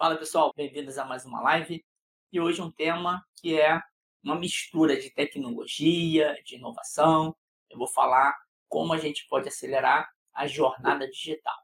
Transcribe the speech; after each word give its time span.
Fala 0.00 0.16
pessoal, 0.16 0.50
bem-vindos 0.56 0.96
a 0.96 1.04
mais 1.04 1.26
uma 1.26 1.42
live. 1.42 1.84
E 2.32 2.40
hoje 2.40 2.62
um 2.62 2.72
tema 2.72 3.22
que 3.36 3.60
é 3.60 3.78
uma 4.24 4.34
mistura 4.34 4.98
de 4.98 5.10
tecnologia, 5.10 6.40
de 6.42 6.56
inovação. 6.56 7.36
Eu 7.68 7.76
vou 7.76 7.86
falar 7.86 8.34
como 8.66 8.94
a 8.94 8.96
gente 8.96 9.26
pode 9.28 9.48
acelerar 9.48 10.10
a 10.32 10.46
jornada 10.46 11.06
digital. 11.06 11.54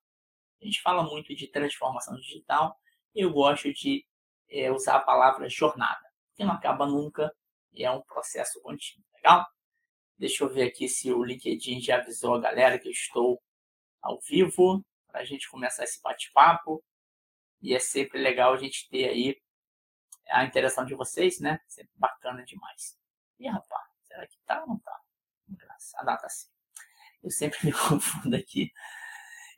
A 0.60 0.66
gente 0.66 0.82
fala 0.82 1.02
muito 1.02 1.34
de 1.34 1.46
transformação 1.46 2.14
digital 2.16 2.78
e 3.14 3.22
eu 3.22 3.32
gosto 3.32 3.72
de 3.72 4.04
é, 4.50 4.70
usar 4.70 4.96
a 4.96 5.00
palavra 5.00 5.48
jornada, 5.48 6.06
que 6.34 6.44
não 6.44 6.52
acaba 6.52 6.86
nunca 6.86 7.34
e 7.72 7.84
é 7.84 7.90
um 7.90 8.02
processo 8.02 8.60
contínuo, 8.60 9.06
legal? 9.14 9.46
Deixa 10.18 10.44
eu 10.44 10.50
ver 10.50 10.64
aqui 10.64 10.90
se 10.90 11.10
o 11.10 11.24
LinkedIn 11.24 11.80
já 11.80 11.96
avisou 11.96 12.34
a 12.34 12.40
galera 12.40 12.78
que 12.78 12.88
eu 12.88 12.92
estou 12.92 13.42
ao 14.02 14.20
vivo 14.20 14.84
para 15.08 15.22
a 15.22 15.24
gente 15.24 15.48
começar 15.48 15.84
esse 15.84 16.02
bate-papo. 16.02 16.84
E 17.60 17.74
é 17.74 17.78
sempre 17.78 18.18
legal 18.18 18.52
a 18.52 18.56
gente 18.56 18.88
ter 18.88 19.08
aí 19.08 19.36
a 20.28 20.44
interação 20.44 20.84
de 20.84 20.94
vocês, 20.94 21.40
né? 21.40 21.60
Sempre 21.66 21.92
bacana 21.96 22.44
demais. 22.44 22.98
E 23.38 23.48
rapaz, 23.48 23.88
será 24.02 24.26
que 24.26 24.38
tá 24.46 24.60
ou 24.62 24.68
não 24.68 24.78
tá? 24.78 24.98
Engraçado, 25.48 26.08
ah, 26.08 26.16
tá 26.16 26.28
sim. 26.28 26.48
Eu 27.22 27.30
sempre 27.30 27.58
me 27.66 27.72
confundo 27.72 28.36
aqui. 28.36 28.72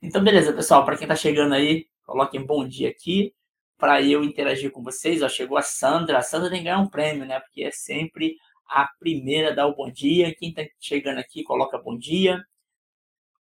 Então, 0.03 0.23
beleza, 0.23 0.53
pessoal. 0.53 0.84
Para 0.84 0.97
quem 0.97 1.09
tá 1.09 1.16
chegando 1.16 1.55
aí, 1.55 1.89
coloquem 2.05 2.45
bom 2.45 2.66
dia 2.66 2.89
aqui 2.89 3.34
para 3.77 4.03
eu 4.03 4.25
interagir 4.25 4.70
com 4.70 4.83
vocês. 4.83 5.23
Ó, 5.23 5.28
chegou 5.28 5.56
a 5.56 5.62
Sandra. 5.62 6.19
A 6.19 6.23
Sandra 6.23 6.51
tem 6.51 6.59
que 6.59 6.65
ganhar 6.65 6.80
um 6.80 6.89
prêmio, 6.89 7.25
né? 7.25 7.41
Porque 7.41 7.62
é 7.62 7.70
sempre 7.70 8.37
a 8.69 8.87
primeira 8.98 9.51
a 9.51 9.55
dar 9.55 9.67
o 9.67 9.75
bom 9.75 9.91
dia. 9.91 10.34
Quem 10.34 10.53
tá 10.53 10.62
chegando 10.78 11.19
aqui, 11.19 11.42
coloca 11.42 11.78
bom 11.78 11.97
dia. 11.97 12.45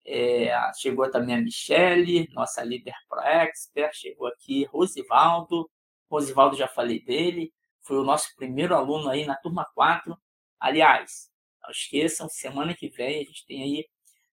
É, 0.04 0.50
chegou 0.74 1.08
também 1.10 1.36
a 1.36 1.40
Michele, 1.40 2.28
nossa 2.32 2.64
líder 2.64 2.94
Pro 3.08 3.20
Expert, 3.20 3.94
chegou 3.94 4.26
aqui 4.26 4.64
Rosivaldo, 4.64 5.70
Rosivaldo 6.10 6.56
já 6.56 6.66
falei 6.66 7.02
dele, 7.02 7.52
foi 7.82 7.96
o 7.98 8.04
nosso 8.04 8.34
primeiro 8.36 8.74
aluno 8.74 9.08
aí 9.08 9.24
na 9.24 9.36
turma 9.36 9.64
4. 9.74 10.16
Aliás, 10.58 11.30
não 11.62 11.70
esqueçam, 11.70 12.28
semana 12.28 12.74
que 12.74 12.88
vem 12.88 13.20
a 13.20 13.24
gente 13.24 13.46
tem 13.46 13.62
aí 13.62 13.88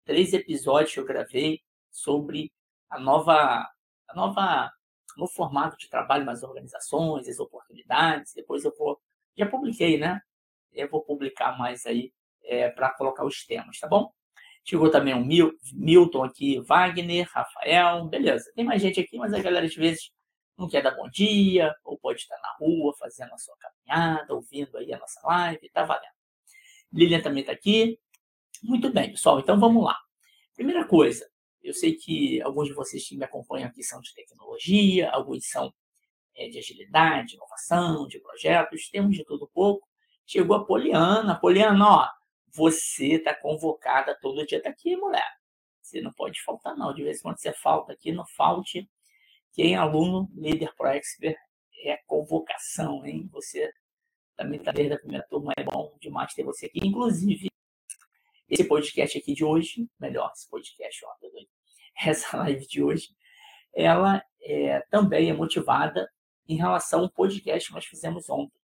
três 0.05 0.33
episódios 0.33 0.93
que 0.93 1.01
eu 1.01 1.05
gravei 1.05 1.61
sobre 1.91 2.53
a 2.91 2.99
nova, 2.99 3.35
a 4.09 4.15
nova, 4.15 4.71
no 5.17 5.27
formato 5.27 5.77
de 5.77 5.89
trabalho 5.89 6.25
nas 6.25 6.43
organizações, 6.43 7.29
as 7.29 7.39
oportunidades. 7.39 8.33
Depois 8.35 8.65
eu 8.65 8.75
vou, 8.77 9.01
já 9.37 9.47
publiquei, 9.47 9.99
né? 9.99 10.21
Eu 10.73 10.89
vou 10.89 11.03
publicar 11.03 11.57
mais 11.59 11.87
aí 11.87 12.13
é, 12.43 12.69
para 12.69 12.91
colocar 12.95 13.25
os 13.25 13.45
temas, 13.47 13.79
tá 13.79 13.89
bom? 13.89 14.13
Chegou 14.65 14.91
também 14.91 15.13
o 15.13 15.25
Mil, 15.25 15.53
Milton 15.75 16.25
aqui, 16.25 16.59
Wagner, 16.61 17.29
Rafael, 17.31 18.07
beleza. 18.07 18.51
Tem 18.55 18.65
mais 18.65 18.81
gente 18.81 18.99
aqui, 18.99 19.19
mas 19.19 19.35
a 19.35 19.39
galera 19.39 19.67
às 19.67 19.75
vezes 19.75 20.11
não 20.57 20.69
quer 20.69 20.83
dar 20.83 20.93
bom 20.93 21.09
dia, 21.11 21.75
ou 21.85 21.99
pode 21.99 22.21
estar 22.21 22.39
na 22.41 22.57
rua 22.59 22.95
fazendo 22.99 23.33
a 23.35 23.39
sua 23.39 23.55
caminhada, 23.59 24.35
ouvindo 24.35 24.77
aí 24.79 24.93
a 24.93 24.99
nossa 24.99 25.21
live, 25.27 25.69
tá 25.71 25.85
valendo. 25.85 26.15
Lilian 26.93 27.21
também 27.21 27.41
está 27.41 27.53
aqui. 27.53 27.99
Muito 28.63 28.91
bem, 28.91 29.11
pessoal, 29.11 29.39
então 29.39 29.61
vamos 29.61 29.85
lá. 29.85 29.99
Primeira 30.55 30.87
coisa, 30.87 31.29
eu 31.63 31.75
sei 31.75 31.95
que 31.95 32.41
alguns 32.41 32.69
de 32.69 32.75
vocês 32.75 33.07
que 33.07 33.17
me 33.17 33.25
acompanham 33.25 33.69
aqui 33.69 33.83
são 33.83 34.01
de 34.01 34.15
tecnologia, 34.15 35.11
alguns 35.11 35.47
são 35.49 35.75
é, 36.37 36.49
de 36.49 36.59
agilidade, 36.59 37.35
inovação, 37.35 38.07
de 38.07 38.19
projetos, 38.21 38.89
temos 38.89 39.17
de 39.17 39.25
tudo 39.25 39.51
pouco. 39.53 39.87
Chegou 40.27 40.57
a 40.57 40.65
Poliana. 40.65 41.39
Poliana, 41.39 41.87
ó, 41.87 42.09
você 42.55 43.15
está 43.15 43.35
convocada 43.35 44.17
todo 44.21 44.47
dia. 44.47 44.63
Tá 44.63 44.71
aqui, 44.71 44.97
mulher. 44.97 45.29
Você 45.83 46.01
não 46.01 46.13
pode 46.13 46.41
faltar, 46.43 46.77
não. 46.77 46.95
De 46.95 47.03
vez 47.03 47.19
em 47.19 47.23
quando 47.23 47.39
você 47.39 47.53
falta 47.53 47.93
aqui, 47.93 48.13
não 48.13 48.27
falte. 48.27 48.89
Quem 49.53 49.75
é 49.75 49.77
aluno, 49.77 50.31
líder 50.35 50.75
pro 50.75 50.89
expert, 50.89 51.37
é 51.85 51.97
convocação, 52.07 53.05
hein? 53.05 53.29
Você 53.33 53.71
também 54.37 54.59
está 54.59 54.73
desde 54.73 54.95
a 54.95 54.99
primeira 54.99 55.27
turma, 55.29 55.53
é 55.57 55.63
bom 55.63 55.97
demais 56.01 56.33
ter 56.35 56.43
você 56.43 56.67
aqui. 56.67 56.81
Inclusive, 56.83 57.49
esse 58.49 58.65
podcast 58.65 59.19
aqui 59.19 59.33
de 59.33 59.45
hoje, 59.45 59.89
melhor, 59.99 60.31
esse 60.35 60.49
podcast, 60.49 61.05
ó, 61.05 61.15
essa 62.09 62.37
live 62.39 62.67
de 62.67 62.83
hoje, 62.83 63.11
ela 63.73 64.25
é, 64.43 64.81
também 64.91 65.31
é 65.31 65.33
motivada 65.33 66.11
em 66.49 66.57
relação 66.57 67.01
ao 67.01 67.11
podcast 67.11 67.69
que 67.69 67.75
nós 67.75 67.85
fizemos 67.85 68.29
ontem. 68.29 68.59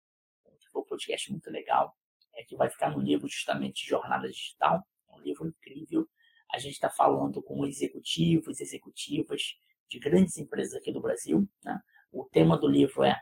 Foi 0.73 0.83
um 0.83 0.85
podcast 0.85 1.31
muito 1.33 1.51
legal 1.51 1.97
é, 2.37 2.45
que 2.45 2.55
vai 2.55 2.69
ficar 2.69 2.91
no 2.91 3.01
livro 3.01 3.27
justamente 3.27 3.89
Jornada 3.89 4.29
Digital. 4.29 4.87
É 5.11 5.15
um 5.15 5.21
livro 5.21 5.49
incrível. 5.49 6.07
A 6.53 6.59
gente 6.59 6.75
está 6.75 6.91
falando 6.91 7.43
com 7.43 7.67
executivos, 7.67 8.61
executivas 8.61 9.55
de 9.89 9.99
grandes 9.99 10.37
empresas 10.37 10.75
aqui 10.75 10.93
do 10.93 11.01
Brasil. 11.01 11.49
Né? 11.65 11.81
O 12.13 12.25
tema 12.25 12.57
do 12.57 12.69
livro 12.69 13.03
é 13.03 13.19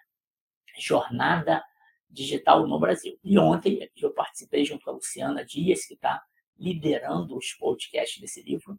Jornada 0.78 1.62
Digital 2.10 2.66
no 2.66 2.78
Brasil. 2.78 3.18
E 3.22 3.38
ontem 3.38 3.90
eu 3.96 4.12
participei 4.12 4.64
junto 4.64 4.84
com 4.84 4.90
a 4.90 4.94
Luciana 4.94 5.44
Dias, 5.44 5.86
que 5.86 5.94
está 5.94 6.22
liderando 6.56 7.36
os 7.36 7.52
podcasts 7.54 8.20
desse 8.20 8.42
livro. 8.42 8.78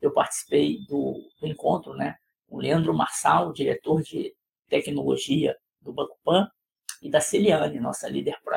Eu 0.00 0.12
participei 0.12 0.78
do, 0.86 1.28
do 1.40 1.46
encontro 1.46 1.94
né, 1.94 2.16
com 2.46 2.56
o 2.56 2.60
Leandro 2.60 2.94
Marçal, 2.94 3.52
diretor 3.52 4.02
de 4.02 4.34
tecnologia 4.68 5.56
do 5.80 5.92
Banco 5.92 6.18
Pan, 6.24 6.50
e 7.00 7.10
da 7.10 7.20
Celiane, 7.20 7.80
nossa 7.80 8.08
líder 8.08 8.38
pro 8.44 8.54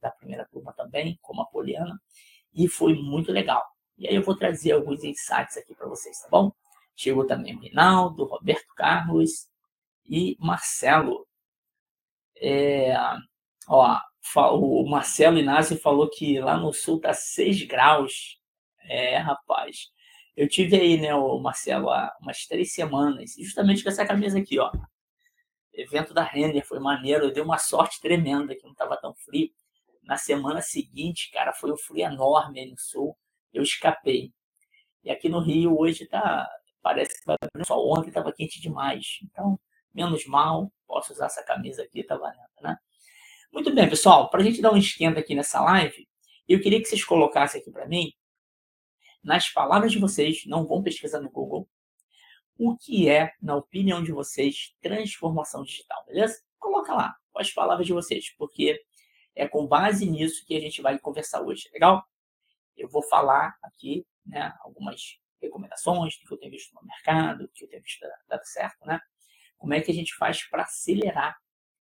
da 0.00 0.10
primeira 0.10 0.46
turma 0.46 0.72
também, 0.72 1.18
como 1.20 1.42
a 1.42 1.46
Poliana, 1.46 2.00
e 2.54 2.68
foi 2.68 2.94
muito 2.94 3.30
legal. 3.30 3.62
E 3.98 4.08
aí 4.08 4.14
eu 4.14 4.22
vou 4.22 4.36
trazer 4.36 4.72
alguns 4.72 5.04
insights 5.04 5.56
aqui 5.56 5.74
para 5.74 5.86
vocês, 5.86 6.20
tá 6.20 6.28
bom? 6.30 6.50
Chegou 6.96 7.26
também 7.26 7.54
o 7.54 7.60
Rinaldo, 7.60 8.24
Roberto 8.24 8.74
Carlos 8.74 9.48
e 10.06 10.36
Marcelo. 10.40 11.26
É, 12.40 12.94
ó, 13.68 14.00
o 14.56 14.88
Marcelo 14.88 15.38
Inácio 15.38 15.78
falou 15.78 16.08
que 16.08 16.40
lá 16.40 16.56
no 16.56 16.72
sul 16.72 17.00
tá 17.00 17.12
6 17.12 17.64
graus. 17.64 18.40
É, 18.88 19.18
rapaz. 19.18 19.92
Eu 20.36 20.48
tive 20.48 20.76
aí, 20.76 21.00
né, 21.00 21.14
o 21.14 21.38
Marcelo, 21.38 21.90
há 21.90 22.12
umas 22.20 22.46
três 22.46 22.72
semanas, 22.74 23.34
justamente 23.38 23.82
com 23.82 23.88
essa 23.88 24.06
camisa 24.06 24.38
aqui, 24.38 24.58
ó 24.58 24.72
evento 25.74 26.14
da 26.14 26.22
Renner 26.22 26.66
foi 26.66 26.78
maneiro, 26.78 27.24
eu 27.24 27.32
dei 27.32 27.42
uma 27.42 27.58
sorte 27.58 28.00
tremenda 28.00 28.54
que 28.54 28.62
não 28.62 28.72
estava 28.72 28.96
tão 28.96 29.14
frio. 29.14 29.50
Na 30.02 30.16
semana 30.16 30.60
seguinte, 30.60 31.30
cara, 31.32 31.52
foi 31.52 31.72
um 31.72 31.76
frio 31.76 32.04
enorme 32.04 32.60
aí 32.60 32.70
no 32.70 32.78
sul, 32.78 33.16
eu 33.52 33.62
escapei. 33.62 34.32
E 35.02 35.10
aqui 35.10 35.28
no 35.28 35.40
Rio 35.40 35.78
hoje 35.78 36.06
tá, 36.06 36.48
parece 36.82 37.20
que 37.20 37.26
vai 37.26 37.36
só 37.66 37.78
ontem 37.78 38.08
estava 38.08 38.32
quente 38.32 38.60
demais. 38.60 39.18
Então, 39.22 39.58
menos 39.92 40.26
mal, 40.26 40.72
posso 40.86 41.12
usar 41.12 41.26
essa 41.26 41.42
camisa 41.42 41.82
aqui, 41.82 42.02
tá 42.02 42.16
valendo, 42.16 42.38
né? 42.60 42.76
Muito 43.52 43.72
bem, 43.74 43.88
pessoal, 43.88 44.28
para 44.30 44.40
a 44.40 44.44
gente 44.44 44.60
dar 44.60 44.72
um 44.72 44.76
esquenta 44.76 45.20
aqui 45.20 45.34
nessa 45.34 45.60
live, 45.60 46.08
eu 46.48 46.60
queria 46.60 46.80
que 46.80 46.86
vocês 46.86 47.04
colocassem 47.04 47.60
aqui 47.60 47.70
para 47.70 47.86
mim, 47.86 48.12
nas 49.22 49.48
palavras 49.48 49.92
de 49.92 49.98
vocês, 49.98 50.44
não 50.46 50.66
vão 50.66 50.82
pesquisar 50.82 51.20
no 51.20 51.30
Google, 51.30 51.68
o 52.58 52.76
que 52.76 53.08
é, 53.08 53.32
na 53.40 53.56
opinião 53.56 54.02
de 54.02 54.12
vocês, 54.12 54.74
transformação 54.80 55.64
digital, 55.64 56.04
beleza? 56.06 56.40
Coloca 56.58 56.94
lá 56.94 57.16
as 57.36 57.50
palavras 57.50 57.86
de 57.86 57.92
vocês, 57.92 58.30
porque 58.36 58.80
é 59.34 59.48
com 59.48 59.66
base 59.66 60.08
nisso 60.08 60.44
que 60.46 60.56
a 60.56 60.60
gente 60.60 60.80
vai 60.80 60.98
conversar 60.98 61.42
hoje, 61.42 61.68
legal? 61.72 62.04
Eu 62.76 62.88
vou 62.88 63.02
falar 63.02 63.56
aqui 63.62 64.06
né, 64.24 64.54
algumas 64.60 65.18
recomendações 65.42 66.16
que 66.16 66.32
eu 66.32 66.38
tenho 66.38 66.52
visto 66.52 66.72
no 66.74 66.82
mercado, 66.82 67.44
do 67.44 67.48
que 67.48 67.64
eu 67.64 67.68
tenho 67.68 67.82
visto 67.82 68.06
dado 68.28 68.44
certo, 68.44 68.86
né? 68.86 69.00
Como 69.58 69.74
é 69.74 69.80
que 69.80 69.90
a 69.90 69.94
gente 69.94 70.14
faz 70.14 70.44
para 70.48 70.62
acelerar 70.62 71.36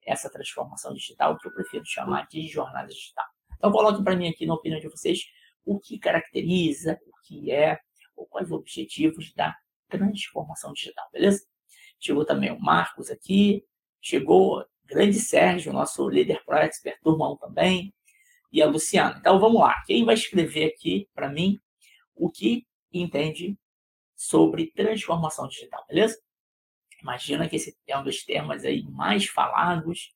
essa 0.06 0.31
transformação 0.31 0.94
digital, 0.94 1.37
que 1.37 1.49
eu 1.49 1.53
prefiro 1.53 1.84
chamar 1.84 2.26
de 2.28 2.47
jornada 2.47 2.87
digital. 2.87 3.26
Então, 3.56 3.72
coloque 3.72 4.03
para 4.03 4.15
mim 4.15 4.28
aqui, 4.28 4.47
na 4.47 4.55
opinião 4.55 4.81
de 4.81 4.88
vocês, 4.88 5.25
o 5.65 5.81
que 5.81 5.99
caracteriza, 5.99 7.00
o 7.06 7.12
que 7.26 7.50
é, 7.50 7.78
ou 8.15 8.25
quais 8.26 8.47
os 8.47 8.53
objetivos 8.53 9.34
da 9.34 9.56
transformação 9.98 10.72
digital, 10.72 11.08
beleza? 11.12 11.44
Chegou 11.98 12.24
também 12.24 12.50
o 12.50 12.60
Marcos 12.60 13.10
aqui, 13.10 13.64
chegou 14.00 14.60
o 14.60 14.64
grande 14.84 15.19
Sérgio, 15.19 15.72
nosso 15.72 16.08
líder 16.08 16.43
pro 16.44 16.56
expert 16.56 16.98
turma 17.02 17.32
1 17.32 17.37
também, 17.38 17.94
e 18.52 18.62
a 18.62 18.66
Luciana. 18.66 19.16
Então 19.19 19.38
vamos 19.40 19.60
lá, 19.60 19.82
quem 19.87 20.04
vai 20.04 20.14
escrever 20.14 20.66
aqui 20.66 21.08
para 21.14 21.28
mim 21.28 21.60
o 22.14 22.31
que 22.31 22.66
entende 22.93 23.58
sobre 24.14 24.72
transformação 24.72 25.46
digital, 25.48 25.84
beleza? 25.88 26.19
Imagina 27.02 27.49
que 27.49 27.56
esse 27.56 27.76
é 27.87 27.99
um 27.99 28.04
dos 28.04 28.25
temas 28.25 28.64
aí 28.64 28.82
mais 28.90 29.26
falados 29.26 30.14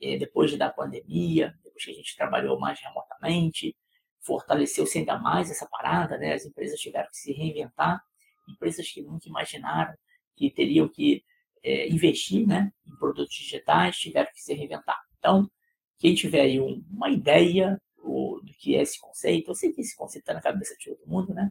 é, 0.00 0.16
depois 0.16 0.56
da 0.56 0.70
pandemia, 0.70 1.54
depois 1.62 1.84
que 1.84 1.90
a 1.90 1.94
gente 1.94 2.16
trabalhou 2.16 2.58
mais 2.58 2.80
remotamente, 2.80 3.76
fortaleceu-se 4.20 4.98
ainda 4.98 5.18
mais 5.18 5.50
essa 5.50 5.68
parada, 5.68 6.18
né? 6.18 6.32
As 6.32 6.44
empresas 6.44 6.80
tiveram 6.80 7.08
que 7.08 7.16
se 7.16 7.32
reinventar 7.32 8.02
empresas 8.48 8.88
que 8.90 9.02
nunca 9.02 9.28
imaginaram 9.28 9.94
que 10.36 10.50
teriam 10.50 10.88
que 10.88 11.24
é, 11.62 11.88
investir 11.88 12.46
né, 12.46 12.72
em 12.86 12.94
produtos 12.96 13.34
digitais, 13.34 13.96
tiveram 13.96 14.30
que 14.32 14.40
se 14.40 14.54
reinventar. 14.54 15.00
Então, 15.18 15.50
quem 15.98 16.14
tiver 16.14 16.42
aí 16.42 16.60
um, 16.60 16.84
uma 16.90 17.10
ideia 17.10 17.80
do 17.96 18.40
que 18.58 18.76
é 18.76 18.82
esse 18.82 19.00
conceito, 19.00 19.50
eu 19.50 19.54
sei 19.54 19.72
que 19.72 19.80
esse 19.80 19.96
conceito 19.96 20.22
está 20.22 20.34
na 20.34 20.40
cabeça 20.40 20.76
de 20.78 20.94
todo 20.94 21.08
mundo, 21.08 21.34
né? 21.34 21.50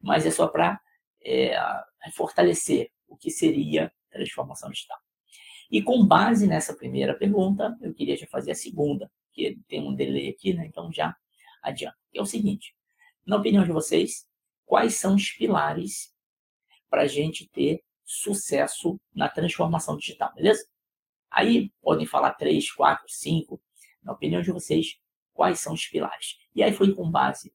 mas 0.00 0.24
é 0.24 0.30
só 0.30 0.48
para 0.48 0.80
é, 1.22 1.56
fortalecer 2.14 2.90
o 3.06 3.16
que 3.16 3.30
seria 3.30 3.92
transformação 4.10 4.70
digital. 4.70 4.98
E 5.70 5.82
com 5.82 6.04
base 6.04 6.46
nessa 6.46 6.74
primeira 6.74 7.14
pergunta, 7.14 7.76
eu 7.80 7.94
queria 7.94 8.16
já 8.16 8.26
fazer 8.26 8.52
a 8.52 8.56
segunda, 8.56 9.10
que 9.32 9.58
tem 9.68 9.86
um 9.86 9.94
delay 9.94 10.28
aqui, 10.30 10.52
né? 10.52 10.66
Então 10.66 10.92
já 10.92 11.14
adianta. 11.62 11.96
é 12.12 12.20
o 12.20 12.26
seguinte: 12.26 12.74
na 13.24 13.36
opinião 13.36 13.64
de 13.64 13.70
vocês, 13.70 14.26
quais 14.64 14.94
são 14.94 15.14
os 15.14 15.30
pilares 15.30 16.09
para 16.90 17.02
a 17.02 17.06
gente 17.06 17.48
ter 17.48 17.82
sucesso 18.04 19.00
na 19.14 19.28
transformação 19.28 19.96
digital, 19.96 20.34
beleza? 20.34 20.66
Aí 21.30 21.72
podem 21.80 22.04
falar 22.04 22.34
três, 22.34 22.70
quatro, 22.72 23.04
cinco. 23.08 23.62
Na 24.02 24.12
opinião 24.12 24.42
de 24.42 24.50
vocês, 24.50 24.98
quais 25.32 25.60
são 25.60 25.74
os 25.74 25.86
pilares? 25.86 26.38
E 26.54 26.62
aí 26.62 26.72
foi 26.72 26.92
com 26.92 27.08
base 27.08 27.54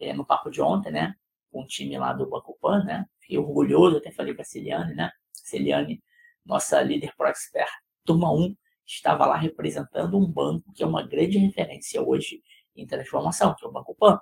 é, 0.00 0.14
no 0.14 0.24
papo 0.24 0.50
de 0.50 0.62
ontem, 0.62 0.90
né? 0.90 1.14
Com 1.52 1.62
o 1.62 1.66
time 1.66 1.98
lá 1.98 2.12
do 2.14 2.28
Banco 2.28 2.56
Pan, 2.60 2.82
né? 2.82 3.04
Fiquei 3.20 3.36
orgulhoso, 3.36 3.98
até 3.98 4.10
falei 4.10 4.32
para 4.32 4.42
a 4.42 4.46
Celiane, 4.46 4.94
né? 4.94 5.12
Celiane, 5.32 6.02
nossa 6.44 6.80
líder 6.80 7.14
Pro 7.16 7.28
Expert, 7.28 7.70
turma 8.04 8.32
1, 8.32 8.56
estava 8.86 9.26
lá 9.26 9.36
representando 9.36 10.18
um 10.18 10.26
banco 10.26 10.72
que 10.72 10.82
é 10.82 10.86
uma 10.86 11.06
grande 11.06 11.38
referência 11.38 12.02
hoje 12.02 12.42
em 12.74 12.86
transformação, 12.86 13.54
que 13.54 13.64
é 13.64 13.68
o 13.68 13.72
Banco 13.72 13.94
Pan, 13.94 14.18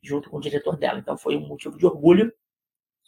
junto 0.00 0.30
com 0.30 0.38
o 0.38 0.40
diretor 0.40 0.76
dela. 0.76 0.98
Então 0.98 1.16
foi 1.18 1.36
um 1.36 1.46
motivo 1.46 1.76
de 1.76 1.86
orgulho. 1.86 2.32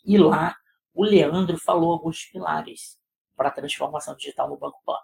E 0.05 0.19
lá 0.19 0.55
o 0.94 1.05
Leandro 1.05 1.58
falou 1.58 1.93
alguns 1.93 2.25
pilares 2.26 2.99
para 3.37 3.49
a 3.49 3.52
transformação 3.52 4.14
digital 4.14 4.49
no 4.49 4.56
Banco 4.56 4.81
Pan. 4.85 4.99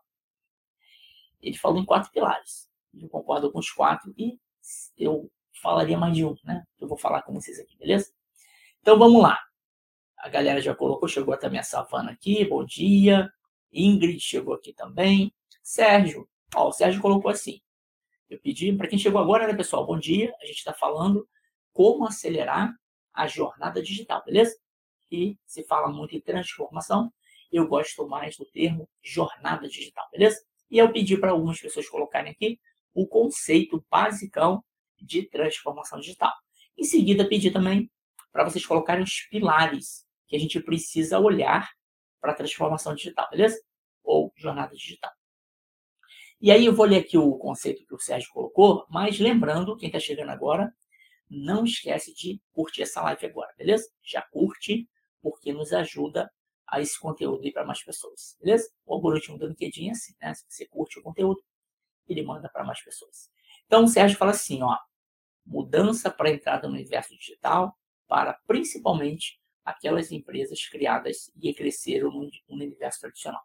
Ele 1.40 1.56
falou 1.56 1.78
em 1.78 1.84
quatro 1.84 2.10
pilares. 2.12 2.70
Eu 2.94 3.08
concordo 3.08 3.50
com 3.50 3.58
os 3.58 3.70
quatro 3.70 4.14
e 4.16 4.38
eu 4.96 5.30
falaria 5.60 5.98
mais 5.98 6.14
de 6.14 6.24
um, 6.24 6.36
né? 6.44 6.64
Eu 6.78 6.86
vou 6.86 6.96
falar 6.96 7.22
com 7.22 7.34
vocês 7.34 7.58
aqui, 7.58 7.76
beleza? 7.76 8.12
Então 8.80 8.98
vamos 8.98 9.20
lá. 9.20 9.38
A 10.16 10.28
galera 10.28 10.60
já 10.60 10.74
colocou, 10.74 11.08
chegou 11.08 11.34
até 11.34 11.46
a 11.46 11.50
minha 11.50 11.62
savana 11.62 12.12
aqui, 12.12 12.44
bom 12.44 12.64
dia. 12.64 13.30
Ingrid 13.72 14.20
chegou 14.20 14.54
aqui 14.54 14.72
também. 14.72 15.34
Sérgio, 15.62 16.28
ó, 16.54 16.68
o 16.68 16.72
Sérgio 16.72 17.00
colocou 17.00 17.30
assim. 17.30 17.60
Eu 18.28 18.38
pedi, 18.38 18.72
para 18.72 18.86
quem 18.86 18.98
chegou 18.98 19.20
agora, 19.20 19.46
né, 19.46 19.54
pessoal, 19.54 19.84
bom 19.84 19.98
dia. 19.98 20.32
A 20.40 20.46
gente 20.46 20.58
está 20.58 20.72
falando 20.72 21.28
como 21.72 22.06
acelerar 22.06 22.72
a 23.12 23.26
jornada 23.26 23.82
digital, 23.82 24.22
beleza? 24.24 24.56
E 25.10 25.36
se 25.44 25.64
fala 25.64 25.88
muito 25.88 26.14
em 26.14 26.20
transformação, 26.20 27.12
eu 27.50 27.66
gosto 27.66 28.06
mais 28.06 28.36
do 28.36 28.44
termo 28.44 28.88
jornada 29.02 29.68
digital, 29.68 30.08
beleza? 30.12 30.40
E 30.70 30.78
eu 30.78 30.92
pedi 30.92 31.16
para 31.16 31.32
algumas 31.32 31.60
pessoas 31.60 31.88
colocarem 31.88 32.30
aqui 32.30 32.60
o 32.94 33.06
conceito 33.06 33.84
basicão 33.90 34.64
de 35.00 35.22
transformação 35.22 35.98
digital. 35.98 36.32
Em 36.76 36.84
seguida, 36.84 37.28
pedi 37.28 37.50
também 37.50 37.90
para 38.30 38.44
vocês 38.44 38.64
colocarem 38.64 39.02
os 39.02 39.22
pilares 39.30 40.06
que 40.28 40.36
a 40.36 40.38
gente 40.38 40.60
precisa 40.60 41.18
olhar 41.18 41.70
para 42.20 42.32
a 42.32 42.34
transformação 42.34 42.94
digital, 42.94 43.28
beleza? 43.30 43.60
Ou 44.04 44.32
jornada 44.36 44.74
digital. 44.76 45.10
E 46.40 46.50
aí 46.50 46.64
eu 46.64 46.74
vou 46.74 46.86
ler 46.86 46.98
aqui 46.98 47.18
o 47.18 47.36
conceito 47.36 47.84
que 47.84 47.94
o 47.94 47.98
Sérgio 47.98 48.30
colocou, 48.32 48.86
mas 48.88 49.18
lembrando, 49.18 49.76
quem 49.76 49.88
está 49.88 49.98
chegando 49.98 50.30
agora, 50.30 50.72
não 51.28 51.64
esquece 51.64 52.14
de 52.14 52.40
curtir 52.52 52.82
essa 52.82 53.02
live 53.02 53.26
agora, 53.26 53.52
beleza? 53.58 53.88
Já 54.02 54.22
curte, 54.22 54.88
porque 55.22 55.52
nos 55.52 55.72
ajuda 55.72 56.30
a 56.66 56.80
esse 56.80 56.98
conteúdo 56.98 57.44
ir 57.44 57.52
para 57.52 57.64
mais 57.64 57.82
pessoas, 57.82 58.36
beleza? 58.40 58.70
O 58.86 58.94
algoritmo 58.94 59.36
do 59.36 59.46
LinkedIn 59.46 59.88
é 59.88 59.90
assim, 59.90 60.14
né? 60.20 60.34
Se 60.34 60.44
você 60.48 60.66
curte 60.66 60.98
o 60.98 61.02
conteúdo, 61.02 61.42
ele 62.08 62.22
manda 62.22 62.48
para 62.48 62.64
mais 62.64 62.82
pessoas. 62.82 63.30
Então 63.66 63.84
o 63.84 63.88
Sérgio 63.88 64.16
fala 64.16 64.30
assim, 64.30 64.62
ó, 64.62 64.76
mudança 65.44 66.10
para 66.10 66.30
entrada 66.30 66.68
no 66.68 66.74
universo 66.74 67.16
digital 67.16 67.76
para 68.06 68.34
principalmente 68.46 69.40
aquelas 69.64 70.10
empresas 70.10 70.66
criadas 70.66 71.30
e 71.40 71.52
cresceram 71.54 72.10
no, 72.10 72.30
universo 72.48 73.00
tradicional. 73.00 73.42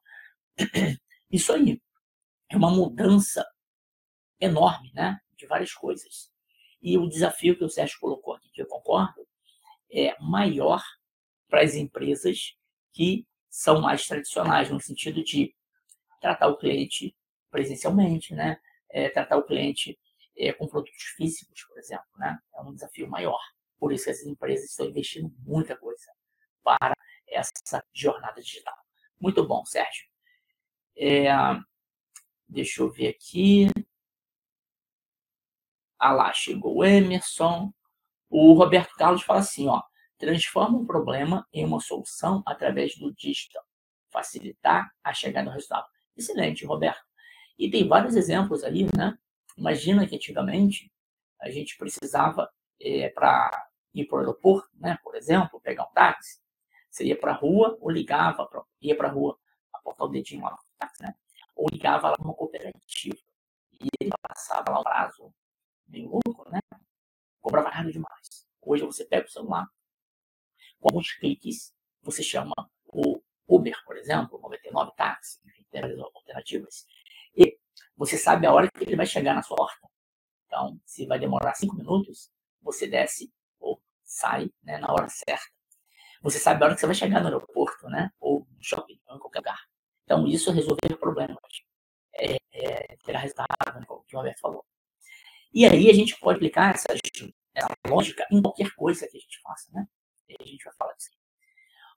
Isso 1.32 1.52
aí 1.54 1.82
é 2.50 2.58
uma 2.58 2.72
mudança 2.72 3.46
enorme, 4.40 4.92
né? 4.94 5.20
De 5.36 5.46
várias 5.46 5.74
coisas. 5.74 6.32
E 6.82 6.98
o 6.98 7.08
desafio 7.08 7.58
que 7.58 7.64
o 7.64 7.70
Sérgio 7.70 8.00
colocou 8.00 8.36
aqui, 8.36 8.50
que 8.52 8.62
eu 8.62 8.68
concordo, 8.68 9.28
é 9.92 10.16
maior 10.20 10.84
para 11.56 11.64
as 11.64 11.74
empresas 11.74 12.54
que 12.92 13.26
são 13.50 13.80
mais 13.80 14.06
tradicionais, 14.06 14.70
no 14.70 14.82
sentido 14.82 15.24
de 15.24 15.56
tratar 16.20 16.50
o 16.50 16.58
cliente 16.58 17.16
presencialmente, 17.50 18.36
né? 18.36 18.60
É, 18.90 19.08
tratar 19.08 19.38
o 19.38 19.44
cliente 19.44 19.98
é, 20.38 20.52
com 20.52 20.68
produtos 20.68 21.02
físicos, 21.16 21.64
por 21.64 21.78
exemplo, 21.78 22.06
né? 22.18 22.38
É 22.54 22.62
um 22.62 22.74
desafio 22.74 23.08
maior. 23.08 23.40
Por 23.80 23.94
isso 23.94 24.04
que 24.04 24.10
as 24.10 24.22
empresas 24.24 24.70
estão 24.70 24.86
investindo 24.86 25.34
muita 25.46 25.78
coisa 25.78 26.06
para 26.62 26.94
essa 27.26 27.82
jornada 27.94 28.42
digital. 28.42 28.76
Muito 29.18 29.48
bom, 29.48 29.64
Sérgio. 29.64 30.10
É, 30.98 31.28
deixa 32.50 32.82
eu 32.82 32.92
ver 32.92 33.08
aqui. 33.08 33.70
Ah 35.98 36.12
lá, 36.12 36.34
chegou 36.34 36.76
o 36.80 36.84
Emerson. 36.84 37.74
O 38.30 38.52
Roberto 38.56 38.94
Carlos 38.98 39.24
fala 39.24 39.40
assim, 39.40 39.70
ó. 39.70 39.82
Transforma 40.26 40.80
um 40.80 40.86
problema 40.88 41.48
em 41.54 41.64
uma 41.64 41.80
solução 41.80 42.42
através 42.48 42.98
do 42.98 43.14
digital. 43.14 43.64
Facilitar 44.12 44.90
a 45.04 45.14
chegada 45.14 45.46
no 45.46 45.52
resultado. 45.52 45.86
Excelente, 46.18 46.66
Roberto. 46.66 47.06
E 47.60 47.70
tem 47.70 47.88
vários 47.88 48.16
exemplos 48.16 48.64
ali, 48.64 48.88
né? 48.98 49.16
Imagina 49.56 50.08
que 50.08 50.16
antigamente 50.16 50.92
a 51.40 51.52
gente 51.52 51.78
precisava, 51.78 52.52
é, 52.82 53.02
eh, 53.02 53.10
para 53.10 53.68
ir 53.94 54.06
para 54.06 54.16
o 54.16 54.20
aeroporto, 54.22 54.68
né, 54.74 54.98
por 55.04 55.16
exemplo, 55.16 55.62
pegar 55.62 55.84
um 55.84 55.94
táxi, 55.94 56.40
você 56.90 57.06
ia 57.06 57.20
para 57.20 57.32
a 57.32 57.36
rua 57.36 57.78
ou 57.80 57.92
ligava, 57.92 58.48
pra, 58.48 58.64
ia 58.82 58.98
para 58.98 59.10
a 59.10 59.12
rua, 59.12 59.38
apontar 59.72 60.08
o 60.08 60.10
dedinho 60.10 60.44
lá 60.44 60.58
táxi, 60.80 61.04
né? 61.04 61.14
Ou 61.56 61.68
ligava 61.72 62.10
lá 62.10 62.16
numa 62.18 62.34
cooperativa. 62.34 63.20
E 63.80 63.88
ele 64.02 64.10
passava 64.28 64.72
lá 64.72 64.80
o 64.80 64.84
prazo 64.84 65.32
meio 65.88 66.10
louco, 66.10 66.50
né? 66.50 66.60
Cobrava 67.40 67.70
caro 67.70 67.92
demais. 67.92 68.48
Hoje 68.60 68.84
você 68.84 69.06
pega 69.06 69.28
o 69.28 69.30
celular, 69.30 69.68
com 70.80 70.90
alguns 70.90 71.12
cliques, 71.14 71.74
você 72.02 72.24
chama 72.24 72.54
o 72.86 73.22
Uber, 73.48 73.76
por 73.86 73.98
exemplo, 73.98 74.40
99 74.42 74.92
táxi, 74.96 75.40
enfim, 75.46 75.66
tem 75.72 75.82
várias 75.82 76.00
alternativas. 76.00 76.86
E 77.36 77.58
você 77.96 78.18
sabe 78.18 78.48
a 78.48 78.54
hora 78.54 78.70
que 78.72 78.84
ele 78.84 78.96
vai 78.96 79.06
chegar 79.06 79.34
na 79.34 79.42
sua 79.42 79.58
porta. 79.58 79.88
Então, 80.46 80.80
se 80.86 81.06
vai 81.06 81.20
demorar 81.20 81.54
cinco 81.54 81.76
minutos, 81.76 82.32
você 82.62 82.88
desce 82.88 83.32
ou 83.60 83.82
sai 84.04 84.50
né, 84.64 84.78
na 84.78 84.92
hora 84.92 85.08
certa. 85.10 85.56
Você 86.22 86.40
sabe 86.40 86.64
a 86.64 86.66
hora 86.66 86.76
que 86.76 86.80
você 86.80 86.88
vai 86.88 86.96
chegar 86.96 87.20
no 87.20 87.28
aeroporto, 87.28 87.88
né? 87.88 88.12
Ou 88.20 88.48
no 88.50 88.64
shopping, 88.64 89.00
ou 89.08 89.18
em 89.18 89.20
qualquer 89.20 89.40
lugar. 89.40 89.60
Então, 90.04 90.28
isso 90.28 90.50
é 90.50 90.54
resolver 90.54 90.98
problemas. 91.00 91.38
É, 92.14 92.38
é 92.54 92.98
ter 93.04 93.16
resultado, 93.16 93.80
né, 93.80 93.86
como 93.86 94.04
o 94.12 94.18
Roberto 94.18 94.40
falou. 94.40 94.66
E 95.54 95.66
aí 95.66 95.90
a 95.90 95.94
gente 95.94 96.18
pode 96.20 96.38
aplicar 96.38 96.74
essa 96.74 96.88
lógica 97.88 98.26
em 98.32 98.42
qualquer 98.42 98.72
coisa 98.76 99.08
que 99.08 99.18
a 99.18 99.20
gente 99.20 99.40
faça, 99.42 99.72
né? 99.72 99.88
E 100.30 100.36
a 100.40 100.46
gente 100.46 100.64
vai 100.64 100.74
falar 100.76 100.94
disso. 100.94 101.12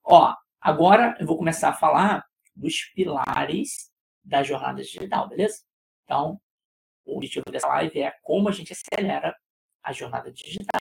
Ó, 0.04 0.34
agora 0.60 1.16
eu 1.20 1.26
vou 1.26 1.36
começar 1.36 1.70
a 1.70 1.74
falar 1.74 2.24
dos 2.54 2.84
pilares 2.94 3.90
da 4.24 4.42
jornada 4.42 4.82
digital, 4.82 5.28
beleza? 5.28 5.62
Então, 6.04 6.40
o 7.04 7.16
objetivo 7.16 7.44
dessa 7.50 7.68
live 7.68 8.00
é 8.00 8.10
como 8.22 8.48
a 8.48 8.52
gente 8.52 8.72
acelera 8.72 9.36
a 9.82 9.92
jornada 9.92 10.30
digital. 10.32 10.80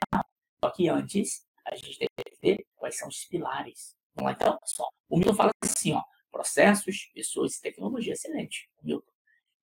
Só 0.62 0.70
que 0.70 0.88
antes, 0.88 1.46
a 1.64 1.74
gente 1.74 1.98
deve 1.98 2.38
ver 2.42 2.66
quais 2.76 2.98
são 2.98 3.08
os 3.08 3.24
pilares. 3.24 3.96
Vamos 4.14 4.32
lá 4.32 4.36
então, 4.36 4.58
pessoal. 4.58 4.90
O 5.08 5.16
Milton 5.16 5.34
fala 5.34 5.50
assim, 5.62 5.92
ó, 5.92 6.02
processos, 6.30 7.10
pessoas 7.14 7.56
e 7.56 7.62
tecnologia. 7.62 8.12
Excelente, 8.12 8.68
Milton. 8.82 9.12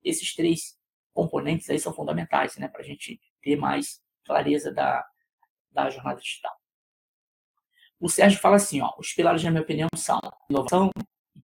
Esses 0.04 0.34
três 0.34 0.80
componentes 1.14 1.70
aí 1.70 1.80
são 1.80 1.94
fundamentais, 1.94 2.58
né, 2.58 2.68
para 2.68 2.82
a 2.82 2.86
gente 2.86 3.20
ter 3.42 3.56
mais 3.56 4.02
clareza 4.26 4.72
da, 4.72 5.06
da 5.72 5.90
jornada 5.90 6.20
digital. 6.20 6.56
O 8.00 8.10
Sérgio 8.10 8.40
fala 8.40 8.58
assim, 8.58 8.82
ó, 8.82 8.94
os 8.98 9.14
pilares, 9.14 9.44
na 9.44 9.52
minha 9.52 9.64
opinião, 9.64 9.88
são 9.96 10.20
inovação, 10.50 10.92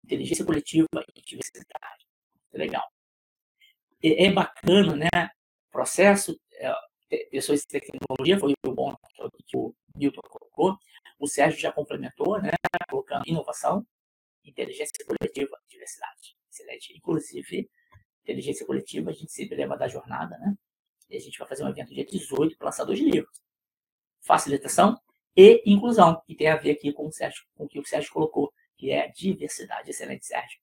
inteligência 0.03 0.45
coletiva 0.45 0.87
e 1.15 1.21
diversidade. 1.21 2.05
Legal. 2.53 2.83
É, 4.03 4.25
é 4.25 4.31
bacana, 4.31 4.95
né? 4.95 5.29
Processo, 5.71 6.37
é, 6.53 6.73
pessoas 7.29 7.61
de 7.61 7.67
tecnologia, 7.67 8.37
foi 8.37 8.53
o 8.65 8.73
bom 8.73 8.93
que 9.47 9.57
o 9.57 9.73
Milton 9.95 10.21
colocou. 10.21 10.77
O 11.19 11.27
Sérgio 11.27 11.59
já 11.59 11.71
complementou, 11.71 12.41
né? 12.41 12.51
Colocando 12.89 13.23
inovação, 13.27 13.85
inteligência 14.43 15.05
coletiva 15.05 15.57
e 15.65 15.69
diversidade. 15.69 16.35
Excelente. 16.49 16.93
Inclusive, 16.97 17.69
inteligência 18.23 18.65
coletiva, 18.65 19.11
a 19.11 19.13
gente 19.13 19.31
sempre 19.31 19.55
leva 19.55 19.77
da 19.77 19.87
jornada, 19.87 20.37
né? 20.37 20.55
E 21.09 21.15
a 21.17 21.19
gente 21.19 21.37
vai 21.37 21.47
fazer 21.47 21.63
um 21.63 21.69
evento 21.69 21.93
dia 21.93 22.05
18 22.05 22.57
para 22.57 22.67
lançar 22.67 22.85
dois 22.85 22.99
livros. 22.99 23.41
Facilitação 24.21 24.99
e 25.35 25.61
inclusão, 25.65 26.21
que 26.25 26.35
tem 26.35 26.47
a 26.47 26.57
ver 26.57 26.71
aqui 26.71 26.91
com 26.91 27.07
o, 27.07 27.11
Sérgio, 27.11 27.43
com 27.55 27.65
o 27.65 27.67
que 27.67 27.79
o 27.79 27.85
Sérgio 27.85 28.11
colocou, 28.11 28.51
que 28.77 28.91
é 28.91 29.09
diversidade. 29.09 29.89
Excelente, 29.89 30.25
Sérgio. 30.25 30.59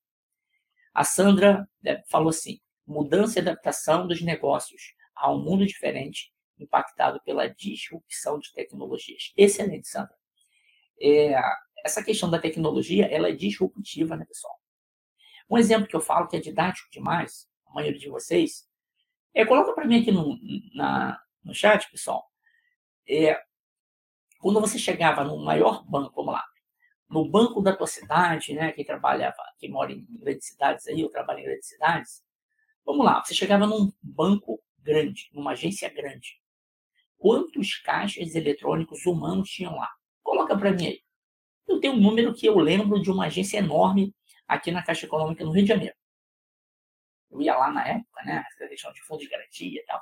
A 0.92 1.04
Sandra 1.04 1.68
né, 1.82 2.02
falou 2.08 2.28
assim: 2.30 2.60
mudança 2.86 3.38
e 3.38 3.42
adaptação 3.42 4.06
dos 4.06 4.20
negócios 4.20 4.94
a 5.14 5.32
um 5.32 5.42
mundo 5.42 5.66
diferente, 5.66 6.32
impactado 6.58 7.20
pela 7.24 7.48
disrupção 7.48 8.38
de 8.38 8.52
tecnologias. 8.52 9.32
Excelente, 9.36 9.88
Sandra. 9.88 10.14
É, 11.00 11.34
essa 11.84 12.02
questão 12.02 12.28
da 12.30 12.38
tecnologia, 12.38 13.06
ela 13.06 13.28
é 13.28 13.32
disruptiva, 13.32 14.16
né, 14.16 14.24
pessoal? 14.24 14.54
Um 15.48 15.56
exemplo 15.56 15.88
que 15.88 15.96
eu 15.96 16.00
falo 16.00 16.28
que 16.28 16.36
é 16.36 16.40
didático 16.40 16.90
demais, 16.90 17.48
a 17.66 17.72
maioria 17.72 17.98
de 17.98 18.08
vocês, 18.08 18.68
é, 19.32 19.44
coloca 19.46 19.72
para 19.72 19.86
mim 19.86 20.00
aqui 20.00 20.10
no, 20.10 20.36
na, 20.74 21.20
no 21.42 21.54
chat, 21.54 21.90
pessoal, 21.90 22.24
é, 23.08 23.40
quando 24.38 24.60
você 24.60 24.78
chegava 24.78 25.24
no 25.24 25.36
maior 25.38 25.84
banco, 25.84 26.14
vamos 26.16 26.32
lá, 26.32 26.44
no 27.08 27.28
banco 27.28 27.60
da 27.60 27.74
tua 27.74 27.86
cidade, 27.86 28.54
né, 28.54 28.72
quem 28.72 28.84
trabalhava, 28.84 29.42
quem 29.58 29.70
mora 29.70 29.92
em 29.92 30.06
grandes 30.10 30.48
cidades 30.48 30.86
aí, 30.86 31.00
eu 31.00 31.10
trabalho 31.10 31.40
em 31.40 31.44
grandes 31.44 31.68
cidades, 31.68 32.22
vamos 32.84 33.04
lá, 33.04 33.22
você 33.24 33.34
chegava 33.34 33.66
num 33.66 33.92
banco 34.02 34.62
grande, 34.78 35.28
numa 35.32 35.52
agência 35.52 35.88
grande, 35.88 36.40
quantos 37.16 37.76
caixas 37.76 38.34
eletrônicos 38.34 39.04
humanos 39.04 39.50
tinham 39.50 39.74
lá? 39.76 39.90
Coloca 40.22 40.56
para 40.56 40.72
mim 40.72 40.86
aí. 40.86 41.02
Eu 41.66 41.80
tenho 41.80 41.94
um 41.94 42.00
número 42.00 42.32
que 42.32 42.46
eu 42.46 42.58
lembro 42.58 43.00
de 43.02 43.10
uma 43.10 43.26
agência 43.26 43.58
enorme 43.58 44.14
aqui 44.46 44.70
na 44.70 44.82
Caixa 44.82 45.06
Econômica 45.06 45.44
no 45.44 45.50
Rio 45.50 45.62
de 45.62 45.68
Janeiro. 45.68 45.94
Eu 47.30 47.42
ia 47.42 47.56
lá 47.56 47.70
na 47.70 47.86
época, 47.86 48.24
né? 48.24 48.42
Questão 48.68 48.92
de 48.92 49.02
fundo 49.02 49.20
de 49.20 49.28
garantia 49.28 49.80
e 49.80 49.84
tal. 49.84 50.00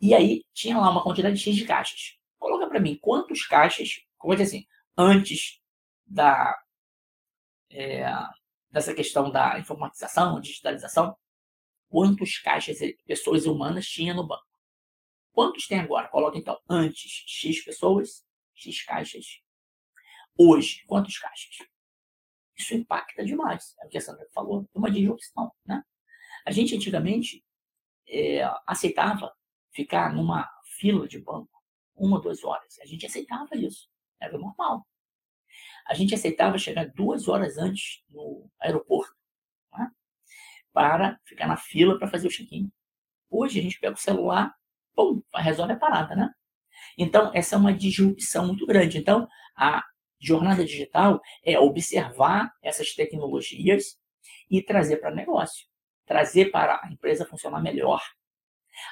E 0.00 0.14
aí 0.14 0.44
tinha 0.52 0.78
lá 0.78 0.90
uma 0.90 1.02
quantidade 1.02 1.38
X 1.38 1.56
de 1.56 1.64
caixas. 1.64 2.16
Coloca 2.38 2.68
para 2.68 2.80
mim 2.80 2.96
quantos 3.00 3.44
caixas, 3.46 4.00
como 4.16 4.34
eu 4.34 4.42
assim, 4.42 4.66
antes 4.96 5.60
da 6.06 6.56
é, 7.70 8.04
dessa 8.70 8.94
questão 8.94 9.30
da 9.30 9.58
informatização, 9.58 10.40
digitalização, 10.40 11.16
quantos 11.88 12.38
caixas 12.38 12.78
pessoas 13.06 13.46
humanas 13.46 13.86
tinha 13.86 14.14
no 14.14 14.26
banco? 14.26 14.46
Quantos 15.32 15.66
tem 15.66 15.80
agora? 15.80 16.08
Coloca 16.08 16.38
então 16.38 16.58
antes 16.68 17.24
X 17.26 17.64
pessoas, 17.64 18.24
X 18.54 18.84
caixas. 18.84 19.40
Hoje, 20.36 20.84
quantos 20.86 21.18
caixas? 21.18 21.58
Isso 22.56 22.74
impacta 22.74 23.24
demais. 23.24 23.74
É 23.80 23.86
o 23.86 23.88
que 23.88 23.98
a 23.98 24.00
Sandra 24.00 24.26
falou, 24.32 24.68
uma 24.74 24.90
disrupção. 24.90 25.52
Né? 25.64 25.82
A 26.44 26.50
gente 26.50 26.74
antigamente 26.74 27.44
é, 28.08 28.42
aceitava 28.66 29.32
ficar 29.78 30.12
numa 30.12 30.50
fila 30.64 31.06
de 31.06 31.20
banco 31.20 31.56
uma 31.94 32.20
duas 32.20 32.42
horas. 32.42 32.80
A 32.80 32.86
gente 32.86 33.06
aceitava 33.06 33.54
isso. 33.54 33.88
Era 34.20 34.36
normal. 34.36 34.84
A 35.86 35.94
gente 35.94 36.12
aceitava 36.12 36.58
chegar 36.58 36.86
duas 36.96 37.28
horas 37.28 37.58
antes 37.58 38.02
no 38.10 38.50
aeroporto 38.60 39.14
né? 39.72 39.88
para 40.72 41.20
ficar 41.24 41.46
na 41.46 41.56
fila 41.56 41.96
para 41.96 42.08
fazer 42.08 42.26
o 42.26 42.30
check-in. 42.30 42.72
Hoje 43.30 43.60
a 43.60 43.62
gente 43.62 43.78
pega 43.78 43.94
o 43.94 44.00
celular, 44.00 44.52
pum, 44.96 45.22
resolve 45.36 45.74
a 45.74 45.76
parada, 45.76 46.16
né? 46.16 46.28
Então, 46.96 47.30
essa 47.32 47.54
é 47.54 47.58
uma 47.58 47.72
disrupção 47.72 48.48
muito 48.48 48.66
grande. 48.66 48.98
Então, 48.98 49.28
a 49.56 49.84
jornada 50.18 50.64
digital 50.64 51.20
é 51.44 51.56
observar 51.58 52.52
essas 52.62 52.94
tecnologias 52.94 53.96
e 54.50 54.60
trazer 54.60 54.96
para 54.96 55.12
o 55.12 55.14
negócio, 55.14 55.68
trazer 56.04 56.50
para 56.50 56.80
a 56.82 56.92
empresa 56.92 57.26
funcionar 57.26 57.60
melhor, 57.60 58.02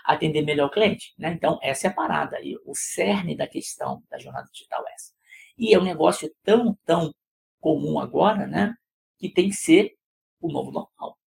atender 0.05 0.43
melhor 0.43 0.67
o 0.67 0.71
cliente. 0.71 1.15
Né? 1.19 1.33
Então, 1.33 1.59
essa 1.63 1.87
é 1.87 1.91
a 1.91 1.95
parada, 1.95 2.41
e 2.41 2.57
o 2.65 2.75
cerne 2.75 3.37
da 3.37 3.47
questão 3.47 4.03
da 4.11 4.19
jornada 4.19 4.49
digital 4.53 4.85
é 4.89 4.95
essa. 4.95 5.13
E 5.59 5.75
é 5.75 5.79
um 5.79 5.85
negócio 5.85 6.33
tão, 6.43 6.77
tão 6.85 7.15
comum 7.61 7.99
agora, 7.99 8.47
né, 8.47 8.75
que 9.19 9.29
tem 9.29 9.49
que 9.49 9.57
ser 9.57 9.97
o 10.41 10.53
novo 10.53 10.71
normal. 10.71 11.19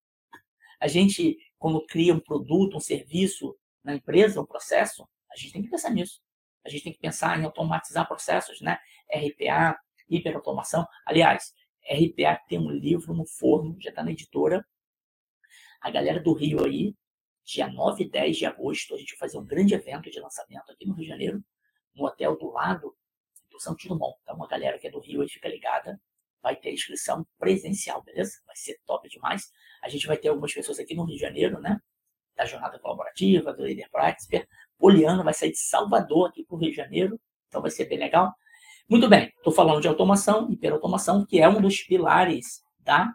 A 0.80 0.88
gente, 0.88 1.36
quando 1.58 1.84
cria 1.84 2.14
um 2.14 2.20
produto, 2.20 2.76
um 2.76 2.80
serviço 2.80 3.56
na 3.84 3.94
empresa, 3.94 4.40
um 4.40 4.46
processo, 4.46 5.06
a 5.30 5.36
gente 5.36 5.52
tem 5.52 5.62
que 5.62 5.68
pensar 5.68 5.90
nisso. 5.90 6.20
A 6.64 6.68
gente 6.68 6.84
tem 6.84 6.92
que 6.92 6.98
pensar 6.98 7.38
em 7.38 7.44
automatizar 7.44 8.06
processos, 8.06 8.60
né? 8.60 8.78
RPA, 9.12 9.78
hiperautomação. 10.08 10.86
Aliás, 11.06 11.52
RPA 11.84 12.40
tem 12.48 12.58
um 12.58 12.70
livro 12.70 13.14
no 13.14 13.26
forno, 13.26 13.76
já 13.80 13.90
está 13.90 14.02
na 14.02 14.12
editora. 14.12 14.64
A 15.80 15.90
galera 15.90 16.20
do 16.20 16.32
Rio 16.32 16.64
aí, 16.64 16.94
dia 17.44 17.68
9 17.68 18.04
e 18.04 18.10
10 18.10 18.36
de 18.36 18.46
agosto, 18.46 18.94
a 18.94 18.98
gente 18.98 19.12
vai 19.12 19.28
fazer 19.28 19.38
um 19.38 19.44
grande 19.44 19.74
evento 19.74 20.10
de 20.10 20.20
lançamento 20.20 20.70
aqui 20.70 20.86
no 20.86 20.94
Rio 20.94 21.04
de 21.04 21.08
Janeiro, 21.08 21.44
no 21.94 22.06
hotel 22.06 22.36
do 22.36 22.50
lado 22.50 22.94
do 23.50 23.60
Santos 23.60 23.84
Dumont. 23.86 24.16
Então, 24.22 24.36
uma 24.36 24.46
galera 24.46 24.78
que 24.78 24.86
é 24.86 24.90
do 24.90 25.00
Rio 25.00 25.22
aí 25.22 25.28
fica 25.28 25.48
ligada, 25.48 26.00
vai 26.42 26.56
ter 26.56 26.72
inscrição 26.72 27.26
presencial, 27.38 28.02
beleza? 28.02 28.40
Vai 28.46 28.56
ser 28.56 28.78
top 28.86 29.08
demais. 29.08 29.50
A 29.82 29.88
gente 29.88 30.06
vai 30.06 30.16
ter 30.16 30.28
algumas 30.28 30.52
pessoas 30.52 30.78
aqui 30.78 30.94
no 30.94 31.04
Rio 31.04 31.16
de 31.16 31.20
Janeiro, 31.20 31.60
né? 31.60 31.78
Da 32.36 32.44
jornada 32.44 32.78
colaborativa, 32.78 33.52
do 33.52 33.62
Leader 33.62 33.90
Practice. 33.90 34.46
Poliano 34.78 35.22
vai 35.22 35.34
sair 35.34 35.50
de 35.50 35.58
Salvador 35.58 36.28
aqui 36.28 36.44
para 36.44 36.56
o 36.56 36.58
Rio 36.58 36.70
de 36.70 36.76
Janeiro, 36.76 37.20
então 37.48 37.60
vai 37.60 37.70
ser 37.70 37.84
bem 37.86 37.98
legal. 37.98 38.32
Muito 38.88 39.08
bem, 39.08 39.28
estou 39.36 39.52
falando 39.52 39.80
de 39.80 39.88
automação, 39.88 40.50
hiperautomação, 40.50 41.24
que 41.24 41.38
é 41.38 41.48
um 41.48 41.60
dos 41.60 41.82
pilares 41.82 42.64
da 42.78 43.12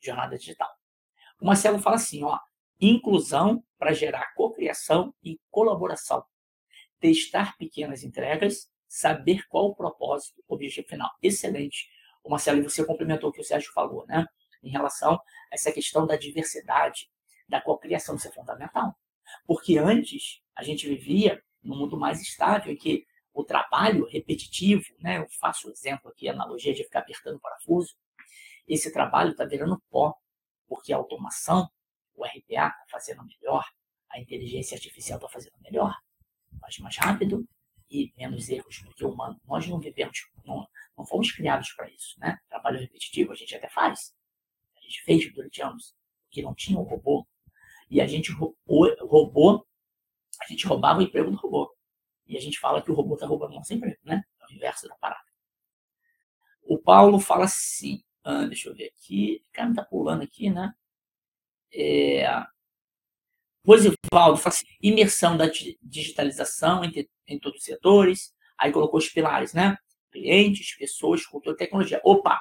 jornada 0.00 0.36
digital. 0.36 0.70
O 1.40 1.46
Marcelo 1.46 1.78
fala 1.78 1.96
assim, 1.96 2.24
ó, 2.24 2.38
inclusão 2.80 3.62
para 3.78 3.92
gerar 3.92 4.34
cocriação 4.34 5.14
e 5.22 5.38
colaboração. 5.50 6.24
Testar 7.00 7.56
pequenas 7.56 8.02
entregas, 8.02 8.70
saber 8.88 9.46
qual 9.48 9.66
o 9.66 9.74
propósito, 9.74 10.42
o 10.48 10.54
objetivo 10.54 10.88
final. 10.88 11.10
Excelente. 11.22 11.88
O 12.24 12.30
Marcelo, 12.30 12.62
você 12.62 12.84
complementou 12.84 13.30
o 13.30 13.32
que 13.32 13.40
o 13.40 13.44
Sérgio 13.44 13.72
falou, 13.72 14.06
né? 14.06 14.26
Em 14.62 14.70
relação 14.70 15.14
a 15.14 15.20
essa 15.52 15.70
questão 15.70 16.06
da 16.06 16.16
diversidade, 16.16 17.08
da 17.48 17.60
cocriação, 17.60 18.16
isso 18.16 18.28
é 18.28 18.32
fundamental. 18.32 18.94
Porque 19.46 19.78
antes 19.78 20.40
a 20.56 20.62
gente 20.62 20.88
vivia 20.88 21.42
num 21.62 21.76
mundo 21.76 21.96
mais 21.98 22.20
estável, 22.20 22.72
em 22.72 22.76
que 22.76 23.06
o 23.32 23.44
trabalho 23.44 24.06
repetitivo, 24.06 24.84
né? 24.98 25.18
Eu 25.18 25.28
faço 25.40 25.68
o 25.68 25.70
exemplo 25.70 26.10
aqui, 26.10 26.28
a 26.28 26.32
analogia 26.32 26.74
de 26.74 26.82
ficar 26.82 27.00
apertando 27.00 27.38
parafuso. 27.38 27.94
Esse 28.66 28.92
trabalho 28.92 29.30
está 29.30 29.44
virando 29.44 29.80
pó, 29.90 30.14
porque 30.66 30.92
a 30.92 30.96
automação, 30.96 31.68
o 32.18 32.24
RPA 32.24 32.68
está 32.68 32.84
fazendo 32.90 33.24
melhor, 33.24 33.64
a 34.10 34.20
inteligência 34.20 34.74
artificial 34.74 35.18
está 35.18 35.28
fazendo 35.28 35.54
melhor, 35.60 35.94
faz 36.60 36.78
mais 36.78 36.96
rápido 36.96 37.46
e 37.90 38.12
menos 38.16 38.48
erros 38.48 38.82
do 38.82 38.94
que 38.94 39.04
o 39.04 39.10
humano. 39.10 39.40
Nós 39.46 39.66
não 39.66 39.78
vivemos, 39.78 40.18
não, 40.44 40.66
não 40.96 41.06
fomos 41.06 41.30
criados 41.32 41.72
para 41.72 41.88
isso, 41.90 42.18
né? 42.18 42.38
Trabalho 42.48 42.80
repetitivo 42.80 43.32
a 43.32 43.34
gente 43.34 43.54
até 43.54 43.68
faz. 43.68 44.14
A 44.76 44.80
gente 44.80 45.02
fez 45.02 45.32
durante 45.32 45.62
anos, 45.62 45.94
que 46.30 46.42
não 46.42 46.54
tinha 46.54 46.78
um 46.78 46.82
robô. 46.82 47.26
E 47.90 48.00
a 48.00 48.06
gente 48.06 48.32
roubou, 48.32 49.66
a 50.40 50.46
gente 50.46 50.66
roubava 50.66 50.98
o 50.98 51.02
emprego 51.02 51.30
do 51.30 51.36
robô. 51.36 51.74
E 52.26 52.36
a 52.36 52.40
gente 52.40 52.58
fala 52.58 52.82
que 52.82 52.90
o 52.90 52.94
robô 52.94 53.14
está 53.14 53.26
roubando 53.26 53.54
nosso 53.54 53.72
emprego, 53.72 53.98
né? 54.04 54.22
É 54.40 54.46
o 54.46 54.54
inverso 54.54 54.86
da 54.86 54.94
parada. 54.96 55.24
O 56.62 56.78
Paulo 56.78 57.18
fala 57.18 57.44
assim, 57.44 58.02
ah, 58.22 58.44
deixa 58.44 58.68
eu 58.68 58.74
ver 58.74 58.92
aqui, 58.94 59.42
o 59.48 59.52
cara 59.52 59.70
está 59.70 59.82
pulando 59.82 60.22
aqui, 60.22 60.50
né? 60.50 60.74
É, 61.72 62.26
Rosivaldo 63.66 64.38
fala 64.38 64.54
assim, 64.54 64.66
imersão 64.82 65.36
da 65.36 65.46
digitalização 65.82 66.82
em, 66.84 67.38
todos 67.38 67.58
os 67.58 67.64
setores, 67.64 68.32
aí 68.58 68.72
colocou 68.72 68.98
os 68.98 69.08
pilares, 69.08 69.52
né? 69.52 69.76
Clientes, 70.10 70.76
pessoas, 70.76 71.26
cultura 71.26 71.54
e 71.54 71.58
tecnologia. 71.58 72.00
Opa! 72.04 72.40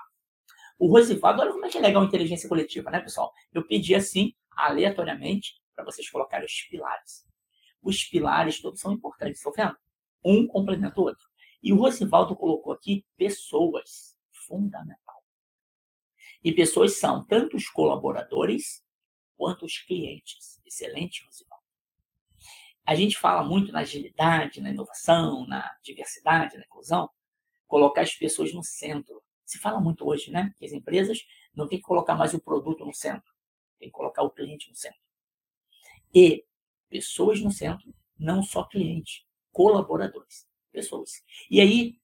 O 0.80 0.88
Rosivaldo, 0.88 1.42
olha 1.42 1.52
como 1.52 1.66
é 1.66 1.70
que 1.70 1.78
é 1.78 1.82
legal 1.82 2.04
a 2.04 2.06
inteligência 2.06 2.48
coletiva, 2.48 2.90
né, 2.92 3.00
pessoal? 3.00 3.34
Eu 3.54 3.66
pedi 3.66 3.96
assim, 3.96 4.34
aleatoriamente, 4.52 5.56
para 5.76 5.84
vocês 5.84 6.10
colocarem 6.10 6.46
os 6.46 6.62
pilares 6.70 7.28
os 7.88 8.04
pilares 8.04 8.62
todos 8.62 8.80
são 8.80 8.92
importantes, 8.92 9.38
estão 9.38 9.54
vendo? 9.54 9.76
Um 10.24 10.48
complementa 10.48 11.00
o 11.00 11.06
outro. 11.06 11.26
E 11.64 11.72
o 11.72 11.78
Rosivaldo 11.78 12.36
colocou 12.36 12.74
aqui 12.74 13.06
pessoas, 13.16 14.18
fundamental. 14.32 15.24
E 16.44 16.52
pessoas 16.52 17.00
são 17.00 17.26
tanto 17.26 17.56
os 17.56 17.70
colaboradores 17.70 18.84
quanto 19.38 19.66
os 19.66 19.78
clientes. 19.78 20.60
Excelente, 20.66 21.24
Rosivaldo. 21.24 21.64
A 22.86 22.96
gente 22.96 23.18
fala 23.18 23.44
muito 23.44 23.72
na 23.72 23.80
agilidade, 23.80 24.62
na 24.62 24.70
inovação, 24.70 25.46
na 25.46 25.78
diversidade, 25.84 26.58
na 26.58 26.64
inclusão, 26.64 27.10
colocar 27.68 28.02
as 28.02 28.14
pessoas 28.14 28.54
no 28.54 28.64
centro. 28.64 29.22
Se 29.46 29.60
fala 29.60 29.80
muito 29.80 30.08
hoje, 30.08 30.32
né? 30.32 30.54
Que 30.58 30.66
as 30.66 30.72
empresas 30.72 31.20
não 31.54 31.68
têm 31.68 31.80
que 31.80 31.84
colocar 31.84 32.16
mais 32.16 32.34
o 32.34 32.40
produto 32.40 32.86
no 32.86 32.94
centro, 32.94 33.32
tem 33.78 33.90
que 33.90 33.94
colocar 33.94 34.24
o 34.24 34.32
cliente 34.32 34.70
no 34.70 34.76
centro. 34.76 35.00
E 36.14 36.46
pessoas 36.90 37.42
no 37.42 37.52
centro, 37.52 37.94
não 38.18 38.42
só 38.42 38.64
clientes, 38.64 39.26
colaboradores, 39.52 40.48
pessoas. 40.72 41.24
E 41.50 41.60
aí, 41.60 42.00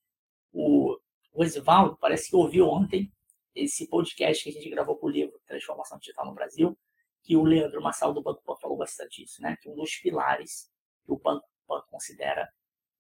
o 0.52 1.00
Rosivaldo 1.32 1.98
parece 1.98 2.30
que 2.30 2.36
ouviu 2.36 2.68
ontem 2.68 3.12
esse 3.56 3.88
podcast 3.88 4.44
que 4.44 4.50
a 4.50 4.54
gente 4.54 4.70
gravou 4.70 4.98
com 4.98 5.08
o 5.08 5.10
livro 5.10 5.40
Transformação 5.46 5.98
Digital 5.98 6.26
no 6.26 6.34
Brasil, 6.34 6.78
que 7.24 7.38
o 7.38 7.44
Leandro 7.44 7.82
Massal 7.82 8.14
do 8.14 8.22
Banco 8.22 8.44
Pan 8.44 8.56
falou 8.58 8.78
bastante 8.78 9.22
disso, 9.22 9.42
né? 9.42 9.58
Que 9.62 9.70
um 9.70 9.76
dos 9.76 9.96
pilares 9.96 10.70
que 11.06 11.12
o 11.12 11.18
Banco 11.18 11.48
Pan 11.66 11.82
considera 11.90 12.52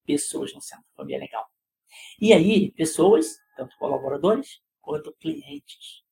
pessoas 0.05 0.53
no 0.53 0.61
centro. 0.61 0.85
Foi 0.95 1.05
bem 1.05 1.19
legal. 1.19 1.45
E 2.19 2.33
aí, 2.33 2.71
pessoas, 2.71 3.37
tanto 3.55 3.77
colaboradores 3.77 4.61
quanto 4.81 5.13
clientes. 5.13 6.03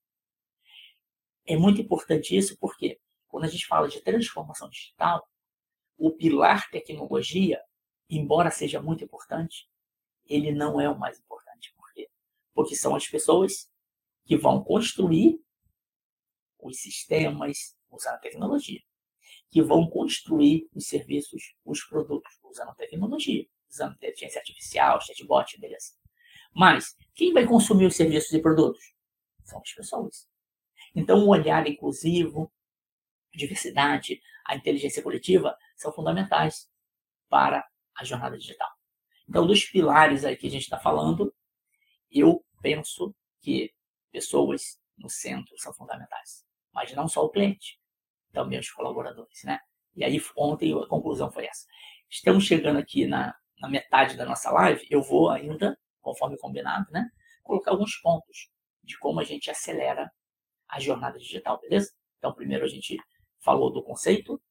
É 1.45 1.57
muito 1.57 1.81
importante 1.81 2.35
isso 2.35 2.57
porque 2.59 2.99
quando 3.27 3.45
a 3.45 3.47
gente 3.47 3.65
fala 3.65 3.87
de 3.87 4.01
transformação 4.01 4.69
digital, 4.69 5.25
o 5.97 6.11
pilar 6.11 6.69
tecnologia, 6.69 7.61
embora 8.09 8.51
seja 8.51 8.81
muito 8.81 9.03
importante, 9.03 9.69
ele 10.25 10.51
não 10.51 10.79
é 10.79 10.89
o 10.89 10.97
mais 10.97 11.17
importante. 11.19 11.73
Por 11.75 11.91
quê? 11.93 12.09
Porque 12.53 12.75
são 12.75 12.95
as 12.95 13.07
pessoas 13.07 13.71
que 14.25 14.37
vão 14.37 14.63
construir 14.63 15.39
os 16.59 16.79
sistemas, 16.79 17.75
usando 17.91 18.19
tecnologia, 18.19 18.79
que 19.49 19.61
vão 19.61 19.89
construir 19.89 20.67
os 20.73 20.87
serviços, 20.87 21.53
os 21.65 21.83
produtos, 21.83 22.31
usando 22.43 22.73
tecnologia, 22.75 23.45
usando 23.69 23.95
inteligência 23.95 24.39
artificial, 24.39 25.01
chatbot, 25.01 25.59
beleza. 25.59 25.93
Mas 26.53 26.95
quem 27.13 27.33
vai 27.33 27.45
consumir 27.45 27.85
os 27.85 27.95
serviços 27.95 28.31
e 28.33 28.41
produtos? 28.41 28.93
São 29.43 29.59
as 29.59 29.73
pessoas. 29.73 30.29
Então, 30.95 31.25
o 31.25 31.29
olhar 31.29 31.67
inclusivo, 31.67 32.51
diversidade, 33.33 34.21
a 34.45 34.55
inteligência 34.55 35.01
coletiva 35.01 35.57
são 35.75 35.91
fundamentais 35.93 36.69
para 37.29 37.65
a 37.95 38.03
jornada 38.03 38.37
digital. 38.37 38.69
Então, 39.27 39.47
dos 39.47 39.63
pilares 39.65 40.25
aí 40.25 40.35
que 40.35 40.47
a 40.47 40.49
gente 40.49 40.63
está 40.63 40.77
falando, 40.77 41.33
eu 42.09 42.43
penso 42.61 43.15
que 43.39 43.73
pessoas 44.11 44.79
no 44.97 45.09
centro 45.09 45.57
são 45.57 45.73
fundamentais. 45.73 46.45
Mas 46.73 46.93
não 46.93 47.07
só 47.07 47.23
o 47.23 47.29
cliente, 47.29 47.79
também 48.31 48.59
os 48.59 48.69
colaboradores, 48.71 49.43
né? 49.43 49.59
E 49.95 50.03
aí, 50.03 50.21
ontem 50.37 50.73
a 50.73 50.87
conclusão 50.87 51.31
foi 51.31 51.45
essa. 51.45 51.65
Estamos 52.09 52.45
chegando 52.45 52.77
aqui 52.79 53.05
na, 53.05 53.35
na 53.59 53.69
metade 53.69 54.15
da 54.17 54.25
nossa 54.25 54.51
live, 54.51 54.85
eu 54.89 55.01
vou 55.01 55.29
ainda, 55.29 55.77
conforme 56.01 56.37
combinado, 56.37 56.89
né? 56.91 57.09
Colocar 57.43 57.71
alguns 57.71 57.95
pontos 57.97 58.49
de 58.83 58.97
como 58.97 59.19
a 59.19 59.23
gente 59.23 59.49
acelera 59.49 60.11
a 60.67 60.79
jornada 60.79 61.19
digital, 61.19 61.59
beleza? 61.59 61.91
Então, 62.17 62.33
primeiro 62.33 62.65
a 62.65 62.67
gente 62.67 62.97
falou 63.39 63.71
do 63.71 63.83
conceito, 63.83 64.41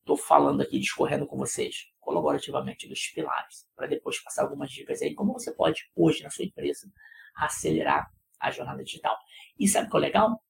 estou 0.00 0.16
falando 0.16 0.62
aqui, 0.62 0.78
discorrendo 0.78 1.26
com 1.26 1.36
vocês 1.36 1.92
colaborativamente 2.00 2.88
dos 2.88 3.00
pilares, 3.08 3.66
para 3.76 3.86
depois 3.86 4.20
passar 4.20 4.42
algumas 4.42 4.70
dicas 4.70 5.00
aí, 5.00 5.14
como 5.14 5.32
você 5.32 5.54
pode, 5.54 5.88
hoje, 5.94 6.22
na 6.22 6.30
sua 6.30 6.44
empresa, 6.44 6.90
acelerar 7.36 8.10
a 8.40 8.50
jornada 8.50 8.82
digital. 8.82 9.16
E 9.58 9.68
sabe 9.68 9.86
o 9.86 9.90
que 9.90 9.96
é 9.96 10.00
legal? 10.00 10.42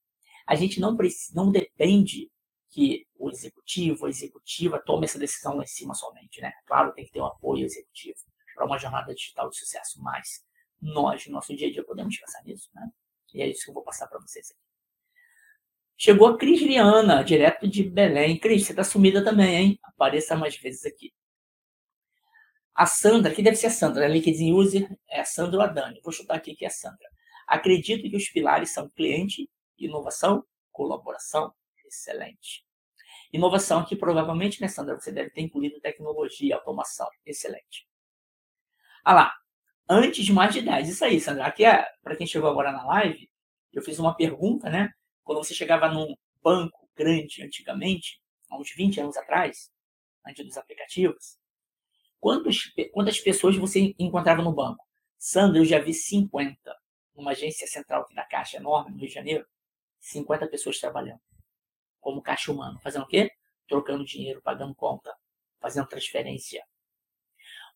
A 0.46 0.54
gente 0.54 0.80
não, 0.80 0.96
precisa, 0.96 1.34
não 1.34 1.52
depende 1.52 2.31
que 2.72 3.06
o 3.18 3.30
executivo, 3.30 4.06
a 4.06 4.08
executiva 4.08 4.82
tome 4.84 5.04
essa 5.04 5.18
decisão 5.18 5.56
lá 5.56 5.62
em 5.62 5.66
cima 5.66 5.94
somente, 5.94 6.40
né? 6.40 6.52
Claro, 6.66 6.92
tem 6.94 7.04
que 7.04 7.12
ter 7.12 7.20
um 7.20 7.26
apoio 7.26 7.66
executivo 7.66 8.18
para 8.54 8.64
uma 8.64 8.78
jornada 8.78 9.14
digital 9.14 9.50
de 9.50 9.58
sucesso, 9.58 10.02
mas 10.02 10.42
nós, 10.80 11.26
no 11.26 11.34
nosso 11.34 11.54
dia 11.54 11.68
a 11.68 11.70
dia, 11.70 11.84
podemos 11.84 12.18
pensar 12.18 12.42
nisso, 12.44 12.70
né? 12.74 12.90
E 13.34 13.42
é 13.42 13.46
isso 13.46 13.64
que 13.64 13.70
eu 13.70 13.74
vou 13.74 13.84
passar 13.84 14.08
para 14.08 14.18
vocês 14.18 14.50
aqui. 14.50 14.60
Chegou 15.98 16.26
a 16.28 16.38
Cris 16.38 16.62
Liana, 16.62 17.22
direto 17.22 17.68
de 17.68 17.82
Belém. 17.82 18.38
Cris, 18.38 18.64
você 18.64 18.72
está 18.72 18.82
sumida 18.82 19.22
também, 19.22 19.54
hein? 19.54 19.78
Apareça 19.82 20.34
mais 20.34 20.56
vezes 20.56 20.86
aqui. 20.86 21.12
A 22.74 22.86
Sandra, 22.86 23.34
que 23.34 23.42
deve 23.42 23.56
ser 23.56 23.66
a 23.66 23.70
Sandra, 23.70 24.08
né? 24.08 24.14
LinkedIn 24.14 24.52
User, 24.52 24.88
é 25.10 25.20
a 25.20 25.24
Sandra 25.26 25.58
ou 25.58 25.62
a 25.62 25.66
Dani. 25.66 26.00
Vou 26.02 26.12
chutar 26.12 26.36
aqui 26.36 26.54
que 26.54 26.64
é 26.64 26.68
a 26.68 26.70
Sandra. 26.70 27.08
Acredito 27.46 28.08
que 28.08 28.16
os 28.16 28.30
pilares 28.30 28.70
são 28.70 28.88
cliente, 28.88 29.48
inovação, 29.78 30.42
colaboração. 30.72 31.54
Excelente. 31.92 32.64
Inovação 33.30 33.80
aqui, 33.80 33.94
provavelmente, 33.94 34.60
né, 34.62 34.68
Sandra? 34.68 34.98
Você 34.98 35.12
deve 35.12 35.30
ter 35.30 35.42
incluído 35.42 35.78
tecnologia, 35.80 36.56
automação. 36.56 37.06
Excelente. 37.26 37.86
Ah 39.04 39.12
lá. 39.14 39.34
Antes 39.88 40.24
de 40.24 40.32
mais 40.32 40.54
de 40.54 40.62
10. 40.62 40.88
Isso 40.88 41.04
aí, 41.04 41.20
Sandra. 41.20 41.46
Aqui 41.46 41.64
é, 41.66 41.86
para 42.02 42.16
quem 42.16 42.26
chegou 42.26 42.48
agora 42.48 42.72
na 42.72 42.84
live, 42.86 43.30
eu 43.72 43.82
fiz 43.82 43.98
uma 43.98 44.16
pergunta, 44.16 44.70
né? 44.70 44.90
Quando 45.22 45.44
você 45.44 45.54
chegava 45.54 45.88
num 45.88 46.14
banco 46.42 46.88
grande 46.96 47.42
antigamente, 47.42 48.20
há 48.50 48.58
uns 48.58 48.72
20 48.74 49.00
anos 49.00 49.16
atrás, 49.16 49.70
antes 50.26 50.46
dos 50.46 50.56
aplicativos, 50.56 51.38
quantos, 52.18 52.72
quantas 52.92 53.20
pessoas 53.20 53.56
você 53.56 53.94
encontrava 53.98 54.42
no 54.42 54.54
banco? 54.54 54.82
Sandra, 55.18 55.58
eu 55.58 55.64
já 55.64 55.78
vi 55.78 55.92
50. 55.92 56.56
Numa 57.14 57.32
agência 57.32 57.66
central 57.66 58.02
aqui 58.02 58.14
da 58.14 58.24
Caixa 58.24 58.56
enorme, 58.56 58.92
no 58.92 58.98
Rio 58.98 59.08
de 59.08 59.14
Janeiro, 59.14 59.46
50 60.00 60.46
pessoas 60.48 60.80
trabalhando. 60.80 61.20
Como 62.02 62.20
caixa 62.20 62.52
humano. 62.52 62.78
Fazendo 62.82 63.04
o 63.04 63.06
quê? 63.06 63.30
Trocando 63.66 64.04
dinheiro, 64.04 64.42
pagando 64.42 64.74
conta, 64.74 65.16
fazendo 65.60 65.86
transferência. 65.86 66.62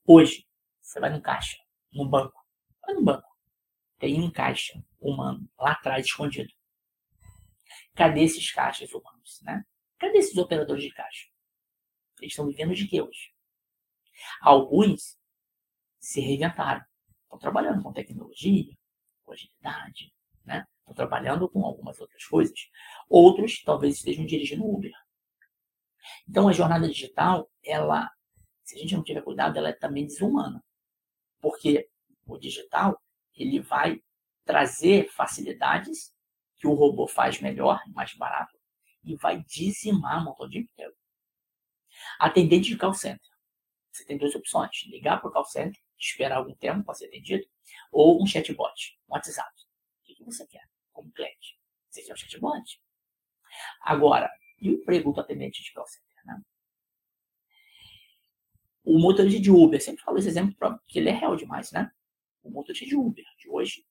Hoje, 0.05 0.47
você 0.83 1.01
vai 1.01 1.11
no 1.11 1.23
caixa, 1.23 1.57
no 1.93 2.07
banco. 2.07 2.45
Vai 2.83 2.95
no 2.95 3.05
banco. 3.05 3.29
Tem 3.99 4.21
um 4.21 4.31
caixa 4.31 4.85
humano 5.01 5.49
lá 5.57 5.73
atrás 5.73 6.05
escondido. 6.05 6.53
Cadê 7.95 8.25
esses 8.25 8.53
caixas 8.53 8.93
humanos, 8.93 9.41
né? 9.43 9.65
Cadê 9.99 10.19
esses 10.19 10.37
operadores 10.37 10.83
de 10.83 10.91
caixa? 10.91 11.29
Eles 12.21 12.33
estão 12.33 12.47
vivendo 12.47 12.75
de 12.75 12.87
quê 12.87 13.01
hoje? 13.01 13.33
Alguns 14.41 15.17
se 16.01 16.21
reinventaram. 16.21 16.85
Estão 17.23 17.39
trabalhando 17.39 17.83
com 17.83 17.93
tecnologia, 17.93 18.77
com 19.23 19.33
agilidade, 19.33 20.13
né? 20.45 20.67
Estão 20.87 20.95
trabalhando 20.95 21.49
com 21.49 21.65
algumas 21.65 22.01
outras 22.01 22.25
coisas. 22.25 22.57
Outros 23.09 23.61
talvez 23.65 23.97
estejam 23.97 24.25
dirigindo 24.25 24.65
Uber. 24.65 24.93
Então 26.29 26.49
a 26.49 26.53
jornada 26.53 26.89
digital, 26.89 27.51
ela, 27.65 28.09
se 28.63 28.77
a 28.77 28.79
gente 28.79 28.95
não 28.95 29.03
tiver 29.03 29.23
cuidado, 29.23 29.59
ela 29.59 29.71
é 29.71 29.73
também 29.73 30.07
desumana. 30.07 30.65
Porque 31.41 31.89
o 32.25 32.39
digital, 32.39 33.03
ele 33.35 33.59
vai 33.59 34.01
trazer 34.45 35.11
facilidades 35.11 36.15
que 36.57 36.69
o 36.69 36.75
robô 36.75 37.09
faz 37.09 37.41
melhor, 37.41 37.83
mais 37.89 38.15
barato, 38.15 38.57
e 39.03 39.17
vai 39.17 39.43
dizimar 39.43 40.23
um 40.23 40.27
montão 40.27 40.49
de 40.49 40.59
emprego. 40.59 40.95
Atendente 42.21 42.69
de 42.69 42.77
call 42.77 42.95
center. 42.95 43.29
Você 43.91 44.05
tem 44.05 44.17
duas 44.17 44.35
opções: 44.37 44.85
ligar 44.87 45.21
para 45.21 45.31
o 45.31 45.33
call 45.33 45.45
center, 45.47 45.81
esperar 45.99 46.37
algum 46.37 46.55
tempo 46.55 46.85
para 46.85 46.95
ser 46.95 47.07
atendido, 47.07 47.45
ou 47.91 48.23
um 48.23 48.27
chatbot, 48.27 49.01
um 49.09 49.15
WhatsApp. 49.15 49.51
O 50.03 50.15
que 50.15 50.25
você 50.25 50.47
quer 50.47 50.76
como 50.97 51.13
quer 51.13 51.37
um 52.11 52.17
chatbot? 52.17 52.81
Agora, 53.83 54.31
e 54.59 54.71
o 54.71 54.75
emprego 54.75 55.13
do 55.13 55.21
atendente 55.21 55.63
de 55.63 55.73
call 55.73 55.87
center? 55.87 56.25
Né? 56.25 56.41
O 58.83 58.99
motorista 58.99 59.41
de 59.41 59.51
Uber, 59.51 59.83
sempre 59.83 60.03
falo 60.03 60.19
esse 60.19 60.29
exemplo 60.29 60.55
porque 60.57 60.99
ele 60.99 61.11
é 61.11 61.13
real 61.13 61.37
demais, 61.37 61.71
né? 61.71 61.91
O 62.43 62.51
motorista 62.51 62.87
de 62.87 62.97
Uber 62.97 63.25
de 63.39 63.49
hoje 63.51 63.87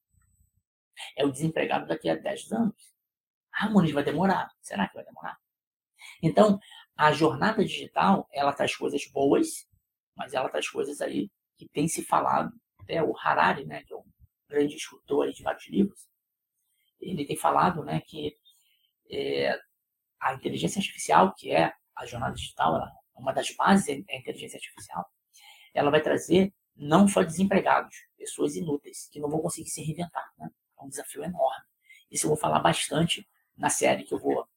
é 1.16 1.24
o 1.24 1.32
desempregado 1.32 1.86
daqui 1.88 2.10
a 2.10 2.16
10 2.16 2.52
anos. 2.52 2.94
Ah, 3.52 3.70
Muniz, 3.70 3.92
vai 3.92 4.04
demorar. 4.04 4.50
Será 4.62 4.88
que 4.88 4.96
vai 4.96 5.06
demorar? 5.06 5.38
Então, 6.22 6.60
a 6.96 7.12
jornada 7.12 7.64
digital, 7.64 8.28
ela 8.32 8.54
traz 8.54 8.76
coisas 8.76 9.06
boas, 9.12 9.68
mas 10.16 10.34
ela 10.34 10.50
traz 10.50 10.70
coisas 10.70 11.02
aí 11.02 11.30
que 11.58 11.68
tem 11.70 11.88
se 11.88 12.04
falado. 12.04 12.52
Até 12.80 13.04
o 13.04 13.18
Harari, 13.18 13.66
né, 13.66 13.84
que 13.84 13.94
é 13.94 13.98
um 13.98 14.06
grande 14.48 14.76
escritor 14.76 15.32
de 15.32 15.44
vários 15.44 15.68
livros, 15.68 16.08
ele 17.00 17.26
tem 17.26 17.36
falado 17.36 17.84
né, 17.84 18.02
que 18.02 18.38
é, 19.12 19.58
a 20.20 20.34
inteligência 20.34 20.80
artificial, 20.80 21.34
que 21.36 21.52
é 21.52 21.74
a 21.96 22.06
jornada 22.06 22.34
digital, 22.34 22.76
ela, 22.76 22.92
uma 23.16 23.32
das 23.32 23.52
bases 23.52 23.88
é 23.88 24.14
a 24.14 24.18
inteligência 24.18 24.58
artificial, 24.58 25.06
ela 25.74 25.92
vai 25.92 26.02
trazer 26.02 26.54
não 26.76 27.08
só 27.08 27.24
desempregados, 27.24 27.96
pessoas 28.18 28.56
inúteis, 28.56 29.08
que 29.12 29.20
não 29.20 29.30
vão 29.30 29.40
conseguir 29.40 29.70
se 29.70 29.82
reinventar. 29.82 30.30
Né? 30.38 30.50
É 30.80 30.84
um 30.84 30.90
desafio 30.90 31.24
enorme. 31.24 31.66
Isso 32.12 32.26
eu 32.26 32.30
vou 32.30 32.38
falar 32.38 32.60
bastante 32.60 33.28
na 33.56 33.70
série 33.70 34.04
que 34.04 34.14
eu 34.14 34.20
vou 34.20 34.48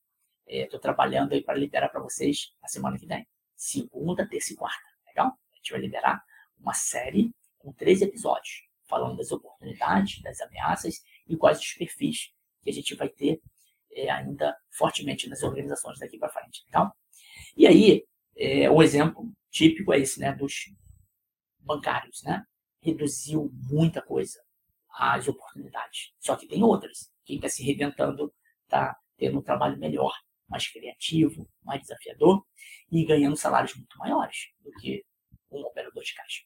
estou 0.46 0.79
é, 0.79 0.83
trabalhando 0.83 1.35
aí 1.35 1.42
para 1.42 1.59
liberar 1.59 1.90
para 1.90 2.01
vocês 2.01 2.55
na 2.62 2.68
semana 2.68 2.98
que 2.98 3.07
vem. 3.07 3.27
Segunda, 3.55 4.27
terça 4.27 4.53
e 4.53 4.57
quarta. 4.57 4.88
Legal? 5.07 5.27
A 5.53 5.57
gente 5.57 5.72
vai 5.72 5.81
liberar 5.81 6.24
uma 6.59 6.72
série 6.72 7.31
com 7.59 7.72
três 7.72 8.01
episódios, 8.01 8.66
falando 8.87 9.18
das 9.18 9.31
oportunidades, 9.31 10.22
das 10.22 10.40
ameaças 10.40 11.03
e 11.28 11.36
quais 11.36 11.58
os 11.58 11.72
perfis 11.74 12.32
que 12.62 12.70
a 12.70 12.72
gente 12.72 12.94
vai 12.94 13.08
ter 13.08 13.40
é, 13.92 14.10
ainda 14.10 14.56
fortemente 14.70 15.28
nas 15.28 15.42
organizações 15.42 15.98
daqui 15.98 16.18
para 16.18 16.28
frente. 16.28 16.64
Legal? 16.66 16.92
E 17.56 17.66
aí, 17.66 18.04
é, 18.36 18.70
um 18.70 18.82
exemplo 18.82 19.30
típico 19.50 19.92
é 19.92 19.98
esse, 19.98 20.20
né, 20.20 20.32
dos 20.32 20.54
bancários, 21.58 22.22
né? 22.22 22.44
Reduziu 22.80 23.50
muita 23.70 24.00
coisa 24.00 24.40
as 24.98 25.28
oportunidades. 25.28 26.12
Só 26.18 26.36
que 26.36 26.46
tem 26.46 26.62
outras. 26.62 27.10
Quem 27.24 27.36
está 27.36 27.48
se 27.48 27.62
reinventando 27.62 28.32
está 28.64 28.96
tendo 29.16 29.38
um 29.38 29.42
trabalho 29.42 29.78
melhor, 29.78 30.12
mais 30.48 30.66
criativo, 30.68 31.48
mais 31.62 31.82
desafiador 31.82 32.44
e 32.90 33.04
ganhando 33.04 33.36
salários 33.36 33.74
muito 33.74 33.96
maiores 33.98 34.48
do 34.60 34.70
que 34.72 35.04
um 35.50 35.60
operador 35.60 36.02
de 36.02 36.14
caixa. 36.14 36.42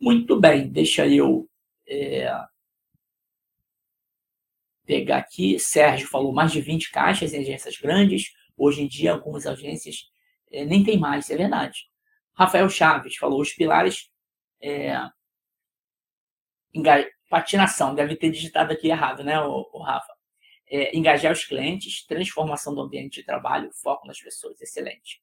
Muito 0.00 0.38
bem, 0.40 0.70
deixa 0.70 1.06
eu 1.06 1.48
é, 1.86 2.30
pegar 4.88 5.18
aqui. 5.18 5.58
Sérgio 5.58 6.08
falou 6.08 6.32
mais 6.32 6.50
de 6.50 6.62
20 6.62 6.90
caixas 6.90 7.34
em 7.34 7.40
agências 7.40 7.76
grandes. 7.76 8.32
Hoje 8.56 8.82
em 8.82 8.88
dia, 8.88 9.12
algumas 9.12 9.46
agências 9.46 10.10
é, 10.50 10.64
nem 10.64 10.82
tem 10.82 10.98
mais, 10.98 11.28
é 11.28 11.36
verdade. 11.36 11.84
Rafael 12.32 12.68
Chaves 12.70 13.16
falou: 13.16 13.40
os 13.40 13.52
pilares 13.52 14.10
é, 14.60 14.96
patinação, 17.28 17.94
deve 17.94 18.16
ter 18.16 18.30
digitado 18.30 18.72
aqui 18.72 18.88
errado, 18.88 19.22
né, 19.22 19.38
o, 19.40 19.68
o 19.72 19.82
Rafa? 19.82 20.12
É, 20.70 20.96
engajar 20.96 21.32
os 21.32 21.44
clientes, 21.44 22.04
transformação 22.06 22.74
do 22.74 22.80
ambiente 22.80 23.20
de 23.20 23.26
trabalho, 23.26 23.70
foco 23.72 24.06
nas 24.06 24.20
pessoas, 24.20 24.60
excelente. 24.60 25.22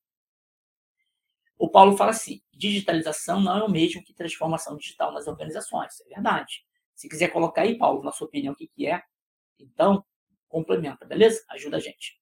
O 1.57 1.69
Paulo 1.69 1.97
fala 1.97 2.11
assim: 2.11 2.41
digitalização 2.53 3.41
não 3.41 3.57
é 3.57 3.63
o 3.63 3.69
mesmo 3.69 4.03
que 4.03 4.13
transformação 4.13 4.77
digital 4.77 5.11
nas 5.11 5.27
organizações, 5.27 5.99
é 6.01 6.09
verdade. 6.09 6.63
Se 6.93 7.09
quiser 7.09 7.29
colocar 7.29 7.63
aí, 7.63 7.77
Paulo, 7.77 8.03
na 8.03 8.11
sua 8.11 8.27
opinião, 8.27 8.53
o 8.53 8.55
que, 8.55 8.67
que 8.67 8.87
é, 8.87 9.01
então, 9.59 10.05
complementa, 10.47 11.05
beleza? 11.05 11.43
Ajuda 11.49 11.77
a 11.77 11.79
gente. 11.79 12.19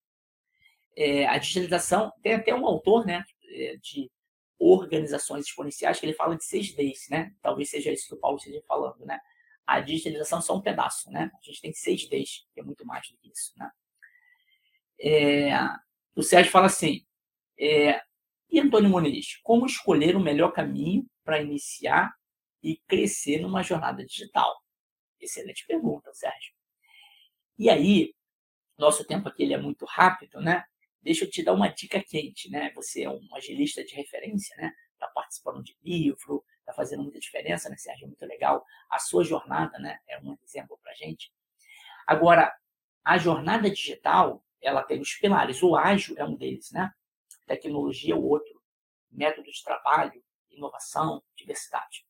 É, 0.96 1.26
a 1.28 1.38
digitalização, 1.38 2.12
tem 2.22 2.34
até 2.34 2.54
um 2.54 2.65
autor 2.65 3.06
né, 3.06 3.24
é, 3.50 3.78
de 3.78 4.12
organizações 4.60 5.46
exponenciais 5.46 6.00
que 6.00 6.06
ele 6.06 6.13
fala 6.13 6.36
de 6.36 6.46
seis 6.46 6.74
Ds, 6.74 7.10
né? 7.10 7.36
Talvez 7.41 7.69
seja 7.69 7.91
isso 7.91 8.08
que 8.08 8.13
o 8.15 8.19
Paulo 8.19 8.38
esteja 8.38 8.62
falando, 8.67 9.06
né? 9.06 9.19
A 9.65 9.80
digitalização 9.80 10.39
é 10.39 10.41
só 10.41 10.56
um 10.56 10.62
pedaço, 10.62 11.10
né? 11.12 11.32
A 11.34 11.46
gente 11.46 11.62
tem 11.62 11.74
seis 11.74 12.08
Ds, 12.08 12.48
que 12.54 12.60
é 12.60 12.63
muito 12.63 12.86
mais 12.86 13.08
do 13.10 13.17
que 13.17 13.30
isso, 13.30 13.54
né? 13.58 13.69
É, 15.00 15.52
o 16.15 16.22
Sérgio 16.22 16.52
fala 16.52 16.67
assim, 16.67 17.06
é, 17.60 18.02
e 18.50 18.60
Antônio 18.60 18.89
Muniz, 18.89 19.39
como 19.43 19.65
escolher 19.65 20.15
o 20.15 20.19
melhor 20.19 20.52
caminho 20.52 21.06
para 21.24 21.41
iniciar 21.41 22.13
e 22.62 22.78
crescer 22.88 23.39
numa 23.39 23.63
jornada 23.63 24.06
digital? 24.06 24.56
Excelente 25.19 25.65
pergunta, 25.65 26.13
Sérgio. 26.13 26.53
E 27.58 27.70
aí, 27.70 28.13
nosso 28.78 29.06
tempo 29.06 29.30
aqui 29.30 29.44
ele 29.44 29.54
é 29.54 29.58
muito 29.58 29.86
rápido, 29.86 30.42
né? 30.42 30.63
Deixa 31.02 31.26
eu 31.26 31.30
te 31.30 31.44
dar 31.44 31.54
uma 31.54 31.68
dica 31.68 32.02
quente, 32.02 32.50
né? 32.50 32.72
Você 32.76 33.04
é 33.04 33.10
um 33.10 33.36
agilista 33.36 33.84
de 33.84 33.94
referência, 33.96 34.56
né? 34.58 34.74
Está 34.94 35.08
participando 35.08 35.62
de 35.62 35.78
livro, 35.84 36.44
está 36.60 36.74
fazendo 36.74 37.04
muita 37.04 37.20
diferença, 37.20 37.70
né, 37.70 37.76
Sérgio? 37.78 38.08
Muito 38.08 38.26
legal. 38.26 38.66
A 38.89 39.00
sua 39.00 39.24
jornada, 39.24 39.78
né? 39.80 40.00
É 40.08 40.20
um 40.20 40.38
exemplo 40.44 40.80
para 40.82 40.94
gente. 40.94 41.32
Agora, 42.08 42.54
a 43.04 43.18
jornada 43.18 43.70
digital, 43.70 44.44
ela 44.62 44.82
tem 44.82 45.00
os 45.00 45.13
pilares. 45.16 45.62
O 45.62 45.76
ágil 45.76 46.16
é 46.18 46.24
um 46.24 46.36
deles, 46.36 46.72
né? 46.72 46.92
tecnologia 47.46 48.13
é 48.13 48.18
o 48.18 48.24
outro, 48.24 48.62
método 49.12 49.52
de 49.52 49.63
trabalho, 49.63 50.24
inovação, 50.50 51.22
diversidade. 51.36 52.06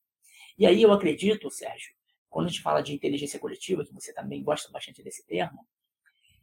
E 0.56 0.66
aí 0.66 0.82
eu 0.82 0.92
acredito, 0.92 1.50
Sérgio, 1.50 1.94
quando 2.34 2.46
a 2.46 2.48
gente 2.48 2.62
fala 2.62 2.82
de 2.82 2.92
inteligência 2.92 3.38
coletiva, 3.38 3.84
que 3.84 3.94
você 3.94 4.12
também 4.12 4.42
gosta 4.42 4.68
bastante 4.72 5.04
desse 5.04 5.24
termo, 5.24 5.64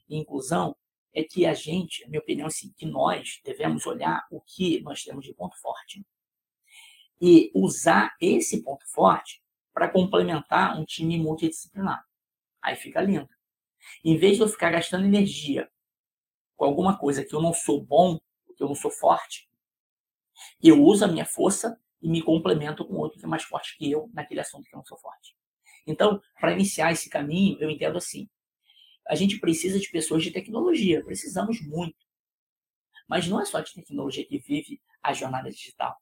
e 0.07 0.15
inclusão, 0.15 0.73
é 1.13 1.21
que 1.21 1.45
a 1.45 1.53
gente, 1.53 2.05
a 2.05 2.07
minha 2.07 2.21
opinião, 2.21 2.47
assim, 2.47 2.71
que 2.77 2.85
nós 2.85 3.41
devemos 3.43 3.85
olhar 3.85 4.25
o 4.31 4.39
que 4.39 4.79
nós 4.83 5.03
temos 5.03 5.25
de 5.25 5.33
ponto 5.33 5.59
forte 5.59 6.01
e 7.19 7.51
usar 7.53 8.15
esse 8.21 8.63
ponto 8.63 8.89
forte 8.89 9.43
para 9.73 9.89
complementar 9.89 10.79
um 10.79 10.85
time 10.85 11.19
multidisciplinar. 11.19 12.07
Aí 12.61 12.77
fica 12.77 13.01
lindo. 13.01 13.29
Em 14.01 14.17
vez 14.17 14.37
de 14.37 14.43
eu 14.43 14.47
ficar 14.47 14.71
gastando 14.71 15.03
energia 15.03 15.69
com 16.55 16.63
alguma 16.63 16.97
coisa 16.97 17.21
que 17.21 17.35
eu 17.35 17.41
não 17.41 17.53
sou 17.53 17.83
bom, 17.83 18.17
eu 18.57 18.67
não 18.69 18.75
sou 18.75 18.91
forte, 18.91 19.49
eu 20.63 20.81
uso 20.81 21.03
a 21.03 21.07
minha 21.09 21.25
força 21.25 21.77
e 22.01 22.09
me 22.09 22.21
complemento 22.21 22.87
com 22.87 22.95
outro 22.95 23.19
que 23.19 23.25
é 23.25 23.27
mais 23.27 23.43
forte 23.43 23.77
que 23.77 23.91
eu 23.91 24.09
naquele 24.13 24.39
assunto 24.39 24.63
que 24.69 24.73
eu 24.73 24.77
não 24.77 24.85
sou 24.85 24.97
forte. 24.97 25.35
Então, 25.85 26.21
para 26.39 26.53
iniciar 26.53 26.91
esse 26.91 27.09
caminho, 27.09 27.57
eu 27.59 27.69
entendo 27.69 27.97
assim: 27.97 28.29
a 29.07 29.15
gente 29.15 29.39
precisa 29.39 29.79
de 29.79 29.89
pessoas 29.89 30.23
de 30.23 30.31
tecnologia, 30.31 31.03
precisamos 31.03 31.61
muito. 31.61 31.97
Mas 33.07 33.27
não 33.27 33.41
é 33.41 33.45
só 33.45 33.59
de 33.59 33.73
tecnologia 33.73 34.25
que 34.25 34.37
vive 34.37 34.81
a 35.01 35.13
jornada 35.13 35.49
digital. 35.49 35.97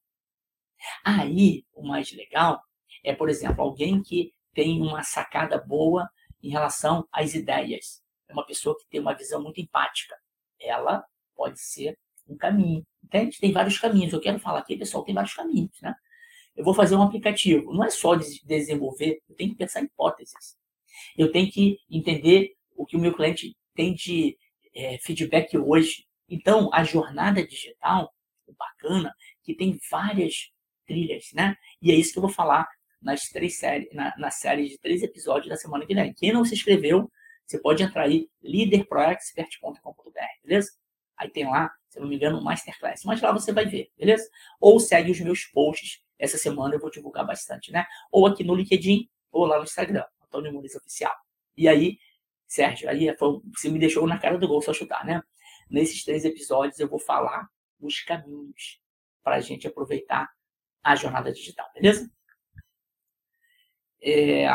Aí, 1.03 1.65
o 1.73 1.85
mais 1.85 2.11
legal 2.11 2.61
é, 3.03 3.13
por 3.13 3.29
exemplo, 3.29 3.61
alguém 3.61 4.01
que 4.01 4.33
tem 4.53 4.81
uma 4.81 5.03
sacada 5.03 5.57
boa 5.57 6.09
em 6.41 6.49
relação 6.49 7.07
às 7.11 7.33
ideias. 7.33 8.01
É 8.27 8.33
uma 8.33 8.45
pessoa 8.45 8.77
que 8.77 8.85
tem 8.89 8.99
uma 8.99 9.15
visão 9.15 9.41
muito 9.41 9.61
empática. 9.61 10.15
Ela 10.59 11.03
pode 11.35 11.59
ser 11.59 11.97
um 12.27 12.37
caminho. 12.37 12.85
Entende? 13.03 13.39
Tem 13.39 13.51
vários 13.51 13.77
caminhos. 13.77 14.13
Eu 14.13 14.21
quero 14.21 14.39
falar 14.39 14.59
aqui, 14.59 14.77
pessoal, 14.77 15.03
tem 15.03 15.15
vários 15.15 15.33
caminhos, 15.33 15.79
né? 15.81 15.95
Eu 16.59 16.65
vou 16.65 16.73
fazer 16.73 16.93
um 16.93 17.01
aplicativo. 17.01 17.73
Não 17.73 17.85
é 17.85 17.89
só 17.89 18.15
desenvolver, 18.15 19.21
eu 19.29 19.35
tenho 19.37 19.51
que 19.51 19.55
pensar 19.55 19.79
em 19.81 19.85
hipóteses. 19.85 20.57
Eu 21.17 21.31
tenho 21.31 21.49
que 21.49 21.79
entender 21.89 22.53
o 22.75 22.85
que 22.85 22.97
o 22.97 22.99
meu 22.99 23.13
cliente 23.13 23.55
tem 23.73 23.95
de 23.95 24.37
é, 24.75 24.97
feedback 24.97 25.57
hoje. 25.57 26.05
Então, 26.27 26.69
a 26.73 26.83
jornada 26.83 27.47
digital, 27.47 28.13
bacana, 28.57 29.15
que 29.41 29.55
tem 29.55 29.79
várias 29.89 30.51
trilhas, 30.85 31.29
né? 31.33 31.55
E 31.81 31.93
é 31.93 31.95
isso 31.95 32.11
que 32.11 32.17
eu 32.17 32.23
vou 32.23 32.29
falar 32.29 32.67
nas 33.01 33.29
três 33.29 33.57
séries, 33.57 33.87
na, 33.93 34.13
na 34.17 34.29
série 34.29 34.67
de 34.67 34.77
três 34.79 35.01
episódios 35.01 35.47
da 35.47 35.55
semana 35.55 35.85
que 35.85 35.95
vem. 35.95 36.13
Quem 36.13 36.33
não 36.33 36.43
se 36.43 36.55
inscreveu, 36.55 37.09
você 37.45 37.57
pode 37.57 37.81
entrar 37.81 38.03
aí, 38.03 38.27
leaderproexpert.com.br, 38.43 40.19
beleza? 40.43 40.71
Aí 41.15 41.29
tem 41.29 41.45
lá, 41.45 41.71
se 41.87 42.01
não 42.01 42.07
me 42.09 42.17
engano, 42.17 42.43
Masterclass. 42.43 43.05
Mas 43.05 43.21
lá 43.21 43.31
você 43.31 43.53
vai 43.53 43.65
ver, 43.65 43.89
beleza? 43.97 44.29
Ou 44.59 44.77
segue 44.77 45.09
os 45.09 45.21
meus 45.21 45.45
posts. 45.45 46.01
Essa 46.19 46.38
semana 46.38 46.75
eu 46.75 46.79
vou 46.79 46.91
divulgar 46.91 47.25
bastante, 47.25 47.71
né? 47.71 47.86
Ou 48.12 48.27
aqui 48.27 48.43
no 48.43 48.53
LinkedIn, 48.53 49.10
ou 49.32 49.45
lá 49.45 49.58
no 49.58 49.63
Instagram, 49.63 50.03
Antônio 50.21 50.53
Muniz 50.53 50.75
Oficial. 50.75 51.15
E 51.55 51.67
aí, 51.67 51.97
Sérgio, 52.45 52.89
aí 52.89 53.15
foi, 53.17 53.39
você 53.55 53.69
me 53.69 53.79
deixou 53.79 54.05
na 54.05 54.19
cara 54.19 54.38
do 54.38 54.47
gol 54.47 54.62
só 54.62 54.73
chutar, 54.73 55.05
né? 55.05 55.23
Nesses 55.69 56.03
três 56.03 56.25
episódios 56.25 56.79
eu 56.79 56.89
vou 56.89 56.99
falar 56.99 57.47
os 57.79 58.01
caminhos 58.01 58.82
para 59.23 59.36
a 59.36 59.39
gente 59.39 59.67
aproveitar 59.67 60.29
a 60.84 60.95
jornada 60.95 61.32
digital, 61.32 61.69
beleza? 61.73 62.12
É, 64.01 64.47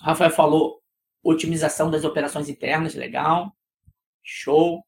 Rafael 0.00 0.30
falou 0.30 0.82
otimização 1.22 1.90
das 1.90 2.04
operações 2.04 2.48
internas, 2.48 2.94
legal. 2.94 3.54
Show. 4.22 4.84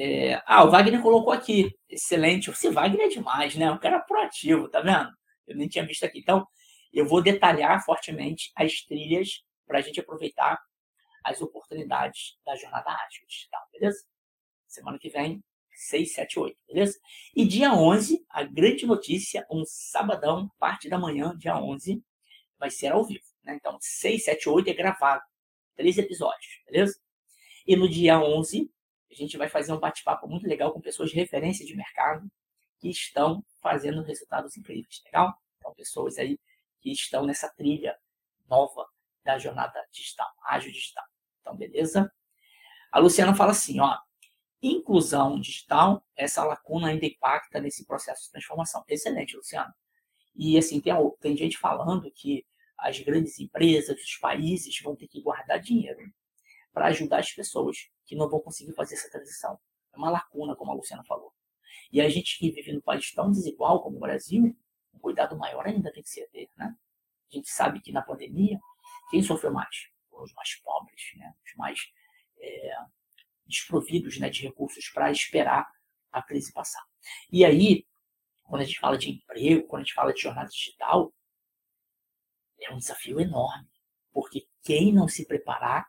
É... 0.00 0.40
Ah, 0.46 0.64
o 0.64 0.70
Wagner 0.70 1.02
colocou 1.02 1.32
aqui. 1.32 1.74
Excelente. 1.88 2.50
Esse 2.50 2.70
Wagner 2.70 3.06
é 3.06 3.08
demais, 3.08 3.56
né? 3.56 3.68
Um 3.70 3.78
cara 3.78 3.98
proativo, 3.98 4.68
tá 4.68 4.80
vendo? 4.80 5.10
Eu 5.46 5.56
nem 5.56 5.66
tinha 5.66 5.84
visto 5.84 6.04
aqui. 6.04 6.20
Então, 6.20 6.46
eu 6.92 7.04
vou 7.04 7.20
detalhar 7.20 7.84
fortemente 7.84 8.52
as 8.54 8.82
trilhas 8.82 9.42
para 9.66 9.78
a 9.78 9.82
gente 9.82 9.98
aproveitar 9.98 10.58
as 11.24 11.42
oportunidades 11.42 12.38
da 12.46 12.54
jornada 12.54 12.90
ágil 12.90 13.26
digital, 13.28 13.60
beleza? 13.72 14.04
Semana 14.68 14.98
que 14.98 15.10
vem, 15.10 15.42
6, 15.74 16.12
7, 16.12 16.38
8, 16.38 16.56
beleza? 16.68 16.98
E 17.34 17.44
dia 17.44 17.72
11, 17.72 18.24
a 18.30 18.44
grande 18.44 18.86
notícia, 18.86 19.44
um 19.50 19.64
sabadão, 19.66 20.48
parte 20.58 20.88
da 20.88 20.98
manhã, 20.98 21.36
dia 21.36 21.56
11, 21.56 22.02
vai 22.56 22.70
ser 22.70 22.92
ao 22.92 23.04
vivo. 23.04 23.24
Né? 23.42 23.56
Então, 23.56 23.76
6, 23.80 24.24
7, 24.24 24.48
8 24.48 24.70
é 24.70 24.74
gravado. 24.74 25.22
Três 25.76 25.98
episódios, 25.98 26.60
beleza? 26.66 26.98
E 27.66 27.76
no 27.76 27.88
dia 27.88 28.18
11, 28.18 28.70
a 29.10 29.14
gente 29.14 29.36
vai 29.36 29.48
fazer 29.48 29.72
um 29.72 29.80
bate-papo 29.80 30.28
muito 30.28 30.46
legal 30.46 30.72
com 30.72 30.80
pessoas 30.80 31.10
de 31.10 31.16
referência 31.16 31.64
de 31.64 31.74
mercado 31.74 32.30
que 32.78 32.88
estão 32.88 33.44
fazendo 33.60 34.02
resultados 34.02 34.56
incríveis, 34.56 35.02
legal? 35.04 35.34
Então, 35.58 35.74
pessoas 35.74 36.18
aí 36.18 36.38
que 36.80 36.92
estão 36.92 37.26
nessa 37.26 37.48
trilha 37.54 37.96
nova 38.48 38.86
da 39.24 39.38
jornada 39.38 39.84
digital, 39.90 40.28
ágil 40.44 40.72
digital. 40.72 41.04
Então, 41.40 41.56
beleza? 41.56 42.12
A 42.92 42.98
Luciana 42.98 43.34
fala 43.34 43.50
assim, 43.50 43.80
ó, 43.80 43.98
inclusão 44.62 45.40
digital, 45.40 46.04
essa 46.16 46.44
lacuna 46.44 46.88
ainda 46.88 47.06
impacta 47.06 47.60
nesse 47.60 47.84
processo 47.86 48.24
de 48.24 48.30
transformação. 48.30 48.84
Excelente, 48.88 49.36
Luciano. 49.36 49.72
E 50.34 50.56
assim, 50.56 50.80
tem, 50.80 50.94
tem 51.20 51.36
gente 51.36 51.58
falando 51.58 52.10
que 52.10 52.46
as 52.78 52.98
grandes 53.00 53.38
empresas, 53.40 54.00
os 54.00 54.16
países 54.16 54.80
vão 54.80 54.94
ter 54.94 55.08
que 55.08 55.20
guardar 55.20 55.60
dinheiro 55.60 56.00
para 56.78 56.86
ajudar 56.86 57.18
as 57.18 57.32
pessoas 57.32 57.90
que 58.06 58.14
não 58.14 58.28
vão 58.28 58.38
conseguir 58.38 58.72
fazer 58.72 58.94
essa 58.94 59.10
transição. 59.10 59.58
É 59.92 59.96
uma 59.96 60.10
lacuna, 60.10 60.54
como 60.54 60.70
a 60.70 60.74
Luciana 60.76 61.02
falou. 61.02 61.34
E 61.90 62.00
a 62.00 62.08
gente 62.08 62.38
que 62.38 62.52
vive 62.52 62.72
num 62.72 62.80
país 62.80 63.12
tão 63.12 63.32
desigual 63.32 63.82
como 63.82 63.96
o 63.96 63.98
Brasil, 63.98 64.56
um 64.94 64.98
cuidado 65.00 65.36
maior 65.36 65.66
ainda 65.66 65.92
tem 65.92 66.04
que 66.04 66.08
ser 66.08 66.28
ter, 66.28 66.48
né? 66.56 66.72
A 67.32 67.34
gente 67.34 67.50
sabe 67.50 67.80
que 67.80 67.90
na 67.90 68.00
pandemia, 68.00 68.60
quem 69.10 69.20
sofreu 69.24 69.52
mais? 69.52 69.88
Os 70.12 70.32
mais 70.34 70.54
pobres, 70.60 71.02
né? 71.16 71.34
Os 71.44 71.52
mais 71.56 71.80
é, 72.38 72.76
desprovidos 73.44 74.16
né, 74.20 74.30
de 74.30 74.44
recursos 74.44 74.88
para 74.90 75.10
esperar 75.10 75.68
a 76.12 76.22
crise 76.22 76.52
passar. 76.52 76.84
E 77.32 77.44
aí, 77.44 77.84
quando 78.44 78.62
a 78.62 78.64
gente 78.64 78.78
fala 78.78 78.96
de 78.96 79.10
emprego, 79.10 79.66
quando 79.66 79.82
a 79.82 79.84
gente 79.84 79.94
fala 79.94 80.12
de 80.12 80.20
jornada 80.20 80.48
digital, 80.48 81.12
é 82.60 82.72
um 82.72 82.78
desafio 82.78 83.18
enorme. 83.18 83.68
Porque 84.12 84.46
quem 84.62 84.92
não 84.92 85.08
se 85.08 85.26
preparar 85.26 85.88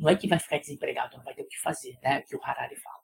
não 0.00 0.08
é 0.08 0.16
que 0.16 0.26
vai 0.26 0.38
ficar 0.38 0.58
desempregado, 0.58 1.18
não 1.18 1.24
vai 1.24 1.34
ter 1.34 1.42
o 1.42 1.46
que 1.46 1.58
fazer, 1.60 1.98
né? 2.02 2.22
Que 2.22 2.34
o 2.34 2.42
Harari 2.42 2.76
fala. 2.76 2.96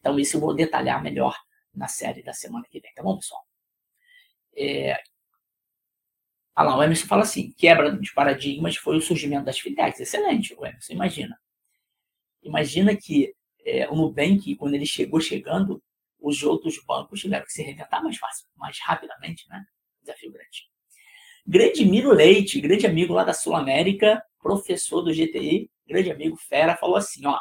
Então, 0.00 0.18
isso 0.18 0.36
eu 0.36 0.40
vou 0.40 0.52
detalhar 0.52 1.00
melhor 1.02 1.38
na 1.72 1.86
série 1.86 2.22
da 2.22 2.32
semana 2.32 2.66
que 2.68 2.80
vem, 2.80 2.92
tá 2.92 3.02
bom, 3.02 3.16
pessoal? 3.16 3.42
É... 4.56 5.00
Ah 6.54 6.64
lá, 6.64 6.76
o 6.76 6.82
Emerson 6.82 7.06
fala 7.06 7.22
assim: 7.22 7.52
quebra 7.52 7.96
de 7.96 8.12
paradigmas 8.12 8.76
foi 8.76 8.96
o 8.96 9.00
surgimento 9.00 9.44
das 9.44 9.60
fintechs. 9.60 10.00
Excelente, 10.00 10.52
o 10.54 10.66
Emerson, 10.66 10.92
imagina. 10.92 11.40
Imagina 12.42 12.96
que 12.96 13.32
é, 13.64 13.88
o 13.88 13.94
Nubank, 13.94 14.56
quando 14.56 14.74
ele 14.74 14.86
chegou 14.86 15.20
chegando, 15.20 15.80
os 16.18 16.42
outros 16.42 16.84
bancos 16.84 17.20
tiveram 17.20 17.46
que 17.46 17.52
se 17.52 17.62
reinventar 17.62 18.02
mais 18.02 18.18
fácil, 18.18 18.46
mais 18.56 18.76
rapidamente, 18.80 19.48
né? 19.48 19.64
Desafio 20.00 20.32
grande. 20.32 20.68
Grande 21.46 21.84
Miro 21.84 22.12
Leite, 22.12 22.60
grande 22.60 22.86
amigo 22.86 23.14
lá 23.14 23.22
da 23.22 23.32
Sul 23.32 23.54
América, 23.54 24.22
professor 24.40 25.02
do 25.02 25.12
GTI, 25.12 25.70
grande 25.90 26.10
amigo 26.10 26.36
Fera, 26.36 26.76
falou 26.76 26.96
assim, 26.96 27.26
ó, 27.26 27.38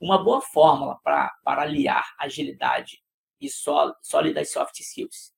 uma 0.00 0.22
boa 0.22 0.40
fórmula 0.40 0.98
para 1.02 1.32
aliar 1.44 2.14
agilidade 2.18 3.02
e 3.40 3.48
sólidas 3.50 4.50
soft 4.52 4.78
skills. 4.80 5.32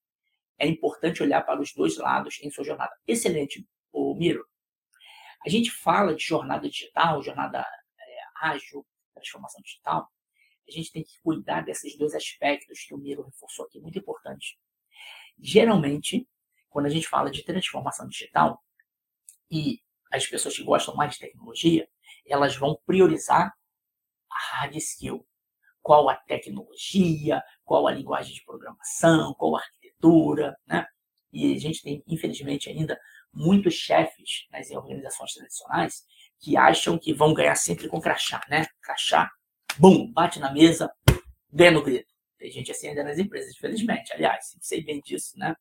É 0.58 0.66
importante 0.66 1.22
olhar 1.22 1.42
para 1.42 1.60
os 1.60 1.72
dois 1.72 1.96
lados 1.96 2.38
em 2.42 2.50
sua 2.50 2.64
jornada. 2.64 2.92
Excelente, 3.06 3.66
o 3.92 4.14
Miro. 4.14 4.46
A 5.44 5.48
gente 5.48 5.70
fala 5.70 6.14
de 6.14 6.24
jornada 6.24 6.68
digital, 6.68 7.22
jornada 7.22 7.66
ágil, 8.40 8.86
transformação 9.14 9.62
digital, 9.62 10.10
a 10.66 10.70
gente 10.70 10.92
tem 10.92 11.02
que 11.02 11.20
cuidar 11.22 11.62
desses 11.62 11.96
dois 11.96 12.14
aspectos 12.14 12.84
que 12.84 12.94
o 12.94 12.98
Miro 12.98 13.22
reforçou 13.22 13.66
aqui, 13.66 13.78
muito 13.80 13.98
importante. 13.98 14.58
Geralmente, 15.38 16.26
quando 16.70 16.86
a 16.86 16.90
gente 16.90 17.06
fala 17.06 17.30
de 17.30 17.42
transformação 17.44 18.08
digital, 18.08 18.62
e 19.50 19.80
as 20.10 20.26
pessoas 20.26 20.56
que 20.56 20.64
gostam 20.64 20.96
mais 20.96 21.12
de 21.12 21.18
tecnologia, 21.18 21.88
elas 22.26 22.56
vão 22.56 22.78
priorizar 22.86 23.52
a 24.30 24.58
hard 24.58 24.76
skill. 24.76 25.26
Qual 25.82 26.08
a 26.08 26.16
tecnologia, 26.16 27.42
qual 27.64 27.86
a 27.86 27.92
linguagem 27.92 28.34
de 28.34 28.44
programação, 28.44 29.34
qual 29.34 29.56
a 29.56 29.60
arquitetura, 29.60 30.56
né? 30.66 30.86
E 31.32 31.54
a 31.54 31.58
gente 31.58 31.82
tem, 31.82 32.02
infelizmente, 32.06 32.70
ainda 32.70 32.98
muitos 33.32 33.74
chefes 33.74 34.46
nas 34.50 34.70
organizações 34.70 35.34
tradicionais 35.34 36.04
que 36.40 36.56
acham 36.56 36.98
que 36.98 37.12
vão 37.12 37.34
ganhar 37.34 37.54
sempre 37.56 37.88
com 37.88 38.00
crachá, 38.00 38.40
né? 38.48 38.66
Crachá, 38.82 39.30
bum, 39.78 40.10
bate 40.12 40.38
na 40.38 40.52
mesa, 40.52 40.90
ganha 41.52 41.72
no 41.72 41.82
grito. 41.82 42.12
Tem 42.38 42.50
gente 42.50 42.70
assim 42.70 42.88
ainda 42.88 43.02
nas 43.02 43.18
empresas, 43.18 43.54
infelizmente. 43.54 44.12
Aliás, 44.12 44.54
sei 44.60 44.84
bem 44.84 45.00
disso, 45.00 45.38
né? 45.38 45.54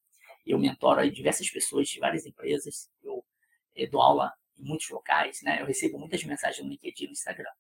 Eu 0.46 0.60
mentoro 0.60 1.00
aí 1.00 1.10
diversas 1.10 1.50
pessoas 1.50 1.88
de 1.88 2.00
várias 2.00 2.26
empresas. 2.26 2.90
Eu, 3.02 3.24
eu 3.76 3.90
dou 3.90 4.02
aula 4.02 4.32
em 4.58 4.64
muitos 4.64 4.90
locais, 4.90 5.42
né? 5.42 5.62
Eu 5.62 5.66
recebo 5.66 6.00
muitas 6.00 6.24
mensagens 6.24 6.64
no 6.64 6.72
LinkedIn 6.72 7.06
no 7.06 7.12
Instagram. 7.12 7.52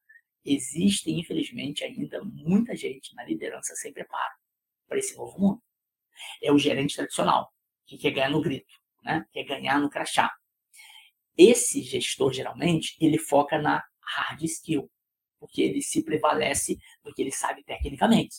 Existe, 0.45 1.09
infelizmente, 1.11 1.83
ainda 1.83 2.23
muita 2.23 2.75
gente 2.75 3.15
na 3.15 3.23
liderança 3.23 3.75
sem 3.75 3.93
preparo 3.93 4.33
para 4.87 4.97
esse 4.97 5.15
novo 5.15 5.39
mundo. 5.39 5.61
É 6.41 6.51
o 6.51 6.57
gerente 6.57 6.95
tradicional, 6.95 7.51
que 7.85 7.97
quer 7.97 8.11
ganhar 8.11 8.29
no 8.29 8.41
grito, 8.41 8.73
né? 9.03 9.25
quer 9.31 9.43
ganhar 9.43 9.79
no 9.79 9.89
crachá. 9.89 10.31
Esse 11.37 11.81
gestor, 11.81 12.31
geralmente, 12.33 12.95
ele 12.99 13.17
foca 13.17 13.59
na 13.59 13.83
hard 14.01 14.43
skill, 14.43 14.89
porque 15.39 15.61
ele 15.61 15.81
se 15.81 16.03
prevalece 16.03 16.77
do 17.03 17.13
que 17.13 17.21
ele 17.21 17.31
sabe 17.31 17.63
tecnicamente. 17.63 18.35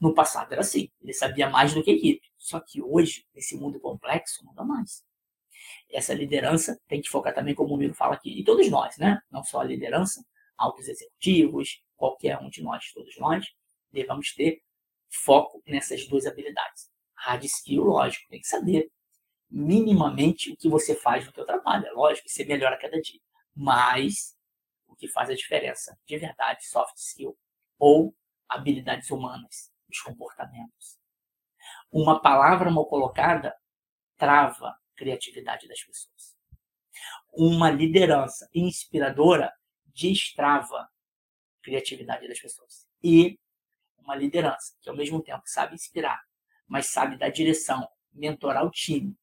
No 0.00 0.14
passado 0.14 0.52
era 0.52 0.60
assim, 0.60 0.90
ele 1.00 1.12
sabia 1.12 1.48
mais 1.48 1.74
do 1.74 1.82
que 1.82 1.90
a 1.90 1.94
equipe. 1.94 2.26
Só 2.36 2.60
que 2.60 2.82
hoje, 2.82 3.26
nesse 3.34 3.56
mundo 3.56 3.80
complexo, 3.80 4.44
não 4.44 4.54
dá 4.54 4.64
mais. 4.64 5.04
Essa 5.90 6.14
liderança 6.14 6.78
tem 6.88 7.00
que 7.00 7.08
focar 7.08 7.34
também, 7.34 7.54
como 7.54 7.74
o 7.74 7.76
Miro 7.76 7.94
fala 7.94 8.14
aqui, 8.14 8.40
e 8.40 8.44
todos 8.44 8.68
nós, 8.70 8.96
né? 8.98 9.20
Não 9.30 9.42
só 9.42 9.60
a 9.60 9.64
liderança, 9.64 10.24
altos 10.56 10.88
executivos, 10.88 11.82
qualquer 11.96 12.38
um 12.38 12.48
de 12.48 12.62
nós, 12.62 12.92
todos 12.92 13.16
nós, 13.18 13.46
devemos 13.92 14.34
ter 14.34 14.62
foco 15.10 15.62
nessas 15.66 16.06
duas 16.06 16.26
habilidades. 16.26 16.90
Hard 17.14 17.44
skill, 17.44 17.84
lógico, 17.84 18.26
tem 18.28 18.40
que 18.40 18.46
saber 18.46 18.90
minimamente 19.50 20.52
o 20.52 20.56
que 20.56 20.68
você 20.68 20.94
faz 20.94 21.26
no 21.26 21.34
seu 21.34 21.44
trabalho. 21.44 21.86
É 21.86 21.92
lógico 21.92 22.26
que 22.26 22.32
você 22.32 22.44
melhora 22.44 22.76
a 22.76 22.78
cada 22.78 23.00
dia. 23.00 23.20
Mas 23.54 24.36
o 24.86 24.94
que 24.94 25.08
faz 25.08 25.28
a 25.28 25.34
diferença, 25.34 25.98
de 26.06 26.16
verdade, 26.16 26.64
soft 26.66 26.96
skill 26.96 27.36
ou 27.78 28.14
habilidades 28.48 29.10
humanas, 29.10 29.72
os 29.88 30.00
comportamentos. 30.00 30.98
Uma 31.90 32.20
palavra 32.20 32.70
mal 32.70 32.86
colocada 32.86 33.54
trava 34.16 34.76
criatividade 35.00 35.66
das 35.66 35.82
pessoas. 35.82 36.36
Uma 37.32 37.70
liderança 37.70 38.46
inspiradora 38.54 39.50
destrava 39.86 40.76
a 40.76 40.90
criatividade 41.62 42.28
das 42.28 42.38
pessoas. 42.38 42.86
E 43.02 43.40
uma 43.96 44.14
liderança 44.14 44.76
que 44.82 44.90
ao 44.90 44.96
mesmo 44.96 45.22
tempo 45.22 45.42
sabe 45.46 45.74
inspirar, 45.74 46.20
mas 46.66 46.90
sabe 46.90 47.16
dar 47.16 47.30
direção, 47.30 47.88
mentorar 48.12 48.66
o 48.66 48.70
time, 48.70 49.16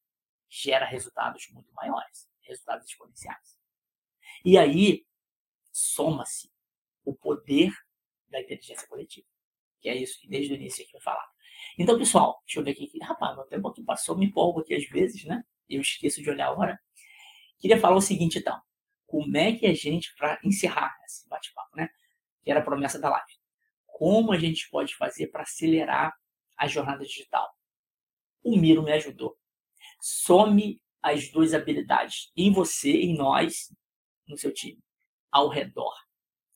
gera 0.50 0.86
resultados 0.86 1.48
muito 1.52 1.72
maiores, 1.74 2.28
resultados 2.42 2.88
exponenciais. 2.88 3.60
E 4.44 4.58
aí 4.58 5.06
soma-se 5.72 6.52
o 7.06 7.14
poder 7.14 7.72
da 8.30 8.42
inteligência 8.42 8.88
coletiva, 8.88 9.28
que 9.80 9.90
é 9.90 9.96
isso 9.96 10.20
que 10.20 10.28
desde 10.28 10.54
o 10.54 10.56
início 10.56 10.82
aqui 10.82 10.92
foi 10.92 11.02
falado. 11.02 11.32
Então, 11.78 11.98
pessoal, 11.98 12.42
deixa 12.46 12.60
eu 12.60 12.64
ver 12.64 12.72
aqui. 12.72 12.90
Rapaz, 13.02 13.38
o 13.38 13.44
tempo 13.44 13.68
aqui 13.68 13.84
passou, 13.84 14.18
me 14.18 14.26
empolgo 14.26 14.62
aqui 14.62 14.74
às 14.74 14.88
vezes, 14.90 15.24
né? 15.26 15.44
Eu 15.70 15.82
esqueço 15.82 16.22
de 16.22 16.30
olhar 16.30 16.48
a 16.48 16.54
hora. 16.54 16.80
Queria 17.60 17.80
falar 17.80 17.96
o 17.96 18.02
seguinte, 18.02 18.40
então. 18.40 18.60
Como 19.06 19.38
é 19.38 19.54
que 19.56 19.66
a 19.66 19.74
gente, 19.74 20.14
para 20.16 20.40
encerrar 20.44 20.96
esse 21.06 21.28
bate-papo, 21.30 21.76
né? 21.76 21.90
Que 22.44 22.52
era 22.52 22.60
a 22.60 22.64
promessa 22.64 23.00
da 23.00 23.10
live. 23.10 23.34
Como 23.86 24.32
a 24.32 24.38
gente 24.38 24.70
pode 24.70 24.96
fazer 24.96 25.28
para 25.28 25.44
acelerar 25.44 26.14
a 26.58 26.68
jornada 26.68 27.04
digital? 27.04 27.50
O 28.44 28.58
Miro 28.58 28.84
me 28.84 28.92
ajudou. 28.92 29.38
Some 30.02 30.82
as 31.02 31.30
duas 31.30 31.54
habilidades 31.54 32.32
em 32.36 32.52
você, 32.52 32.92
em 32.92 33.16
nós, 33.16 33.74
no 34.28 34.38
seu 34.38 34.54
time, 34.54 34.84
ao 35.32 35.48
redor. 35.48 35.96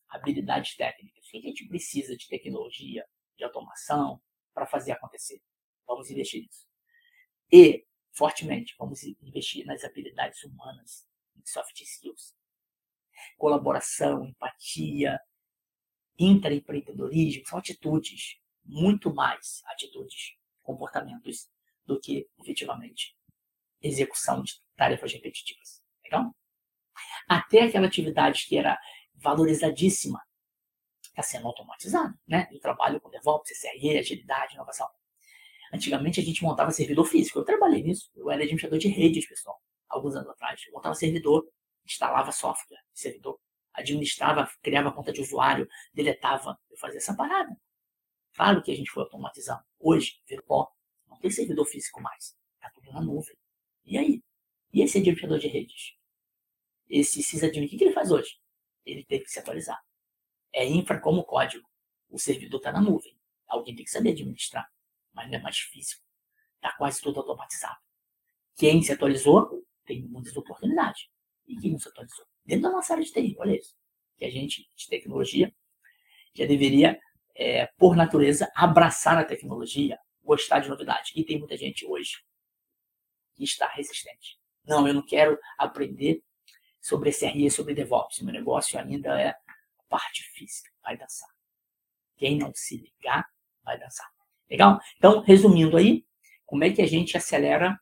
Habilidades 0.09 0.75
técnicas. 0.75 1.25
O 1.25 1.31
que 1.31 1.37
a 1.37 1.41
gente 1.41 1.67
precisa 1.67 2.15
de 2.17 2.27
tecnologia, 2.27 3.05
de 3.37 3.43
automação 3.43 4.21
para 4.53 4.65
fazer 4.67 4.91
acontecer? 4.91 5.41
Vamos 5.87 6.09
investir 6.09 6.41
nisso. 6.41 6.67
E, 7.51 7.85
fortemente, 8.11 8.75
vamos 8.77 9.03
investir 9.03 9.65
nas 9.65 9.83
habilidades 9.83 10.43
humanas, 10.43 11.07
em 11.35 11.45
soft 11.45 11.79
skills. 11.81 12.35
Colaboração, 13.37 14.25
empatia, 14.25 15.19
intraempreendedorismo, 16.17 17.45
são 17.47 17.59
atitudes, 17.59 18.39
muito 18.63 19.13
mais 19.13 19.61
atitudes, 19.67 20.35
comportamentos 20.61 21.49
do 21.85 21.99
que 21.99 22.29
efetivamente 22.39 23.15
execução 23.81 24.43
de 24.43 24.53
tarefas 24.75 25.11
repetitivas. 25.13 25.81
Legal? 26.03 26.35
Até 27.27 27.63
aquela 27.63 27.87
atividade 27.87 28.45
que 28.47 28.57
era 28.57 28.79
valorizadíssima 29.15 30.21
está 31.01 31.21
sendo 31.21 31.47
automatizada, 31.47 32.17
né? 32.27 32.47
Eu 32.51 32.59
trabalho 32.59 32.99
com 33.01 33.09
DevOps, 33.09 33.51
CRE, 33.59 33.97
agilidade, 33.97 34.53
inovação. 34.53 34.87
Antigamente 35.73 36.19
a 36.19 36.23
gente 36.23 36.43
montava 36.43 36.71
servidor 36.71 37.05
físico. 37.05 37.39
Eu 37.39 37.45
trabalhei 37.45 37.83
nisso. 37.83 38.11
Eu 38.15 38.29
era 38.29 38.41
administrador 38.41 38.77
de 38.77 38.89
redes, 38.89 39.27
pessoal, 39.27 39.61
alguns 39.87 40.15
anos 40.15 40.29
atrás. 40.29 40.61
Eu 40.67 40.73
montava 40.73 40.95
servidor, 40.95 41.47
instalava 41.85 42.31
software, 42.31 42.79
servidor, 42.93 43.39
administrava, 43.73 44.49
criava 44.61 44.91
conta 44.91 45.13
de 45.13 45.21
usuário, 45.21 45.67
deletava. 45.93 46.57
Eu 46.69 46.77
fazia 46.77 46.97
essa 46.97 47.15
parada. 47.15 47.55
Claro 48.35 48.61
que 48.61 48.71
a 48.71 48.75
gente 48.75 48.91
foi 48.91 49.03
automatizando. 49.03 49.63
Hoje, 49.79 50.21
virtual, 50.27 50.75
não 51.07 51.17
tem 51.19 51.31
servidor 51.31 51.65
físico 51.65 52.01
mais. 52.01 52.35
Está 52.55 52.69
tudo 52.73 52.91
na 52.91 53.01
nuvem. 53.01 53.35
E 53.85 53.97
aí? 53.97 54.21
E 54.73 54.81
esse 54.81 54.97
administrador 54.97 55.39
de 55.39 55.47
redes? 55.47 55.95
Esse 56.89 57.23
sysadmin, 57.23 57.65
o 57.65 57.69
que, 57.69 57.81
ele 57.81 57.93
faz 57.93 58.11
hoje? 58.11 58.37
Ele 58.85 59.05
tem 59.05 59.21
que 59.21 59.29
se 59.29 59.39
atualizar. 59.39 59.79
É 60.53 60.65
infra 60.65 60.99
como 60.99 61.23
código. 61.23 61.67
O 62.09 62.19
servidor 62.19 62.57
está 62.57 62.71
na 62.71 62.81
nuvem. 62.81 63.17
Alguém 63.47 63.75
tem 63.75 63.85
que 63.85 63.91
saber 63.91 64.11
administrar. 64.11 64.69
Mas 65.13 65.31
é 65.31 65.39
mais 65.39 65.57
físico. 65.57 66.03
Está 66.55 66.75
quase 66.77 67.01
tudo 67.01 67.19
automatizado. 67.19 67.79
Quem 68.55 68.81
se 68.81 68.91
atualizou 68.91 69.65
tem 69.85 70.03
muitas 70.03 70.35
oportunidades. 70.37 71.09
E 71.47 71.55
quem 71.57 71.71
não 71.71 71.79
se 71.79 71.89
atualizou? 71.89 72.25
Dentro 72.45 72.63
da 72.63 72.71
nossa 72.71 72.93
área 72.93 73.03
de 73.03 73.11
TI, 73.11 73.35
olha 73.39 73.57
isso. 73.57 73.75
Que 74.17 74.25
a 74.25 74.29
gente, 74.29 74.69
de 74.75 74.87
tecnologia, 74.87 75.53
já 76.33 76.45
deveria, 76.45 76.99
é, 77.35 77.67
por 77.77 77.95
natureza, 77.95 78.51
abraçar 78.55 79.17
a 79.17 79.25
tecnologia, 79.25 79.99
gostar 80.23 80.59
de 80.59 80.69
novidade. 80.69 81.11
E 81.15 81.23
tem 81.23 81.39
muita 81.39 81.57
gente 81.57 81.85
hoje 81.85 82.23
que 83.35 83.43
está 83.43 83.67
resistente. 83.67 84.39
Não, 84.63 84.87
eu 84.87 84.93
não 84.93 85.05
quero 85.05 85.37
aprender 85.57 86.23
sobre 86.79 87.09
SRE, 87.11 87.49
sobre 87.49 87.73
DevOps. 87.73 88.21
Meu 88.21 88.33
negócio 88.33 88.79
ainda 88.79 89.19
é 89.19 89.35
parte 89.89 90.23
física. 90.33 90.71
Vai 90.83 90.97
dançar. 90.97 91.29
Quem 92.15 92.37
não 92.37 92.51
se 92.53 92.77
ligar, 92.77 93.25
vai 93.63 93.79
dançar. 93.79 94.09
Legal? 94.51 94.79
Então, 94.97 95.21
resumindo 95.21 95.77
aí, 95.77 96.05
como 96.45 96.65
é 96.65 96.71
que 96.71 96.81
a 96.81 96.85
gente 96.85 97.15
acelera 97.15 97.79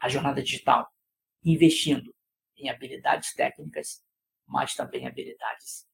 a 0.00 0.08
jornada 0.08 0.42
digital? 0.42 0.88
Investindo 1.44 2.14
em 2.56 2.70
habilidades 2.70 3.34
técnicas, 3.34 4.02
mas 4.46 4.74
também 4.74 5.06
habilidades 5.06 5.86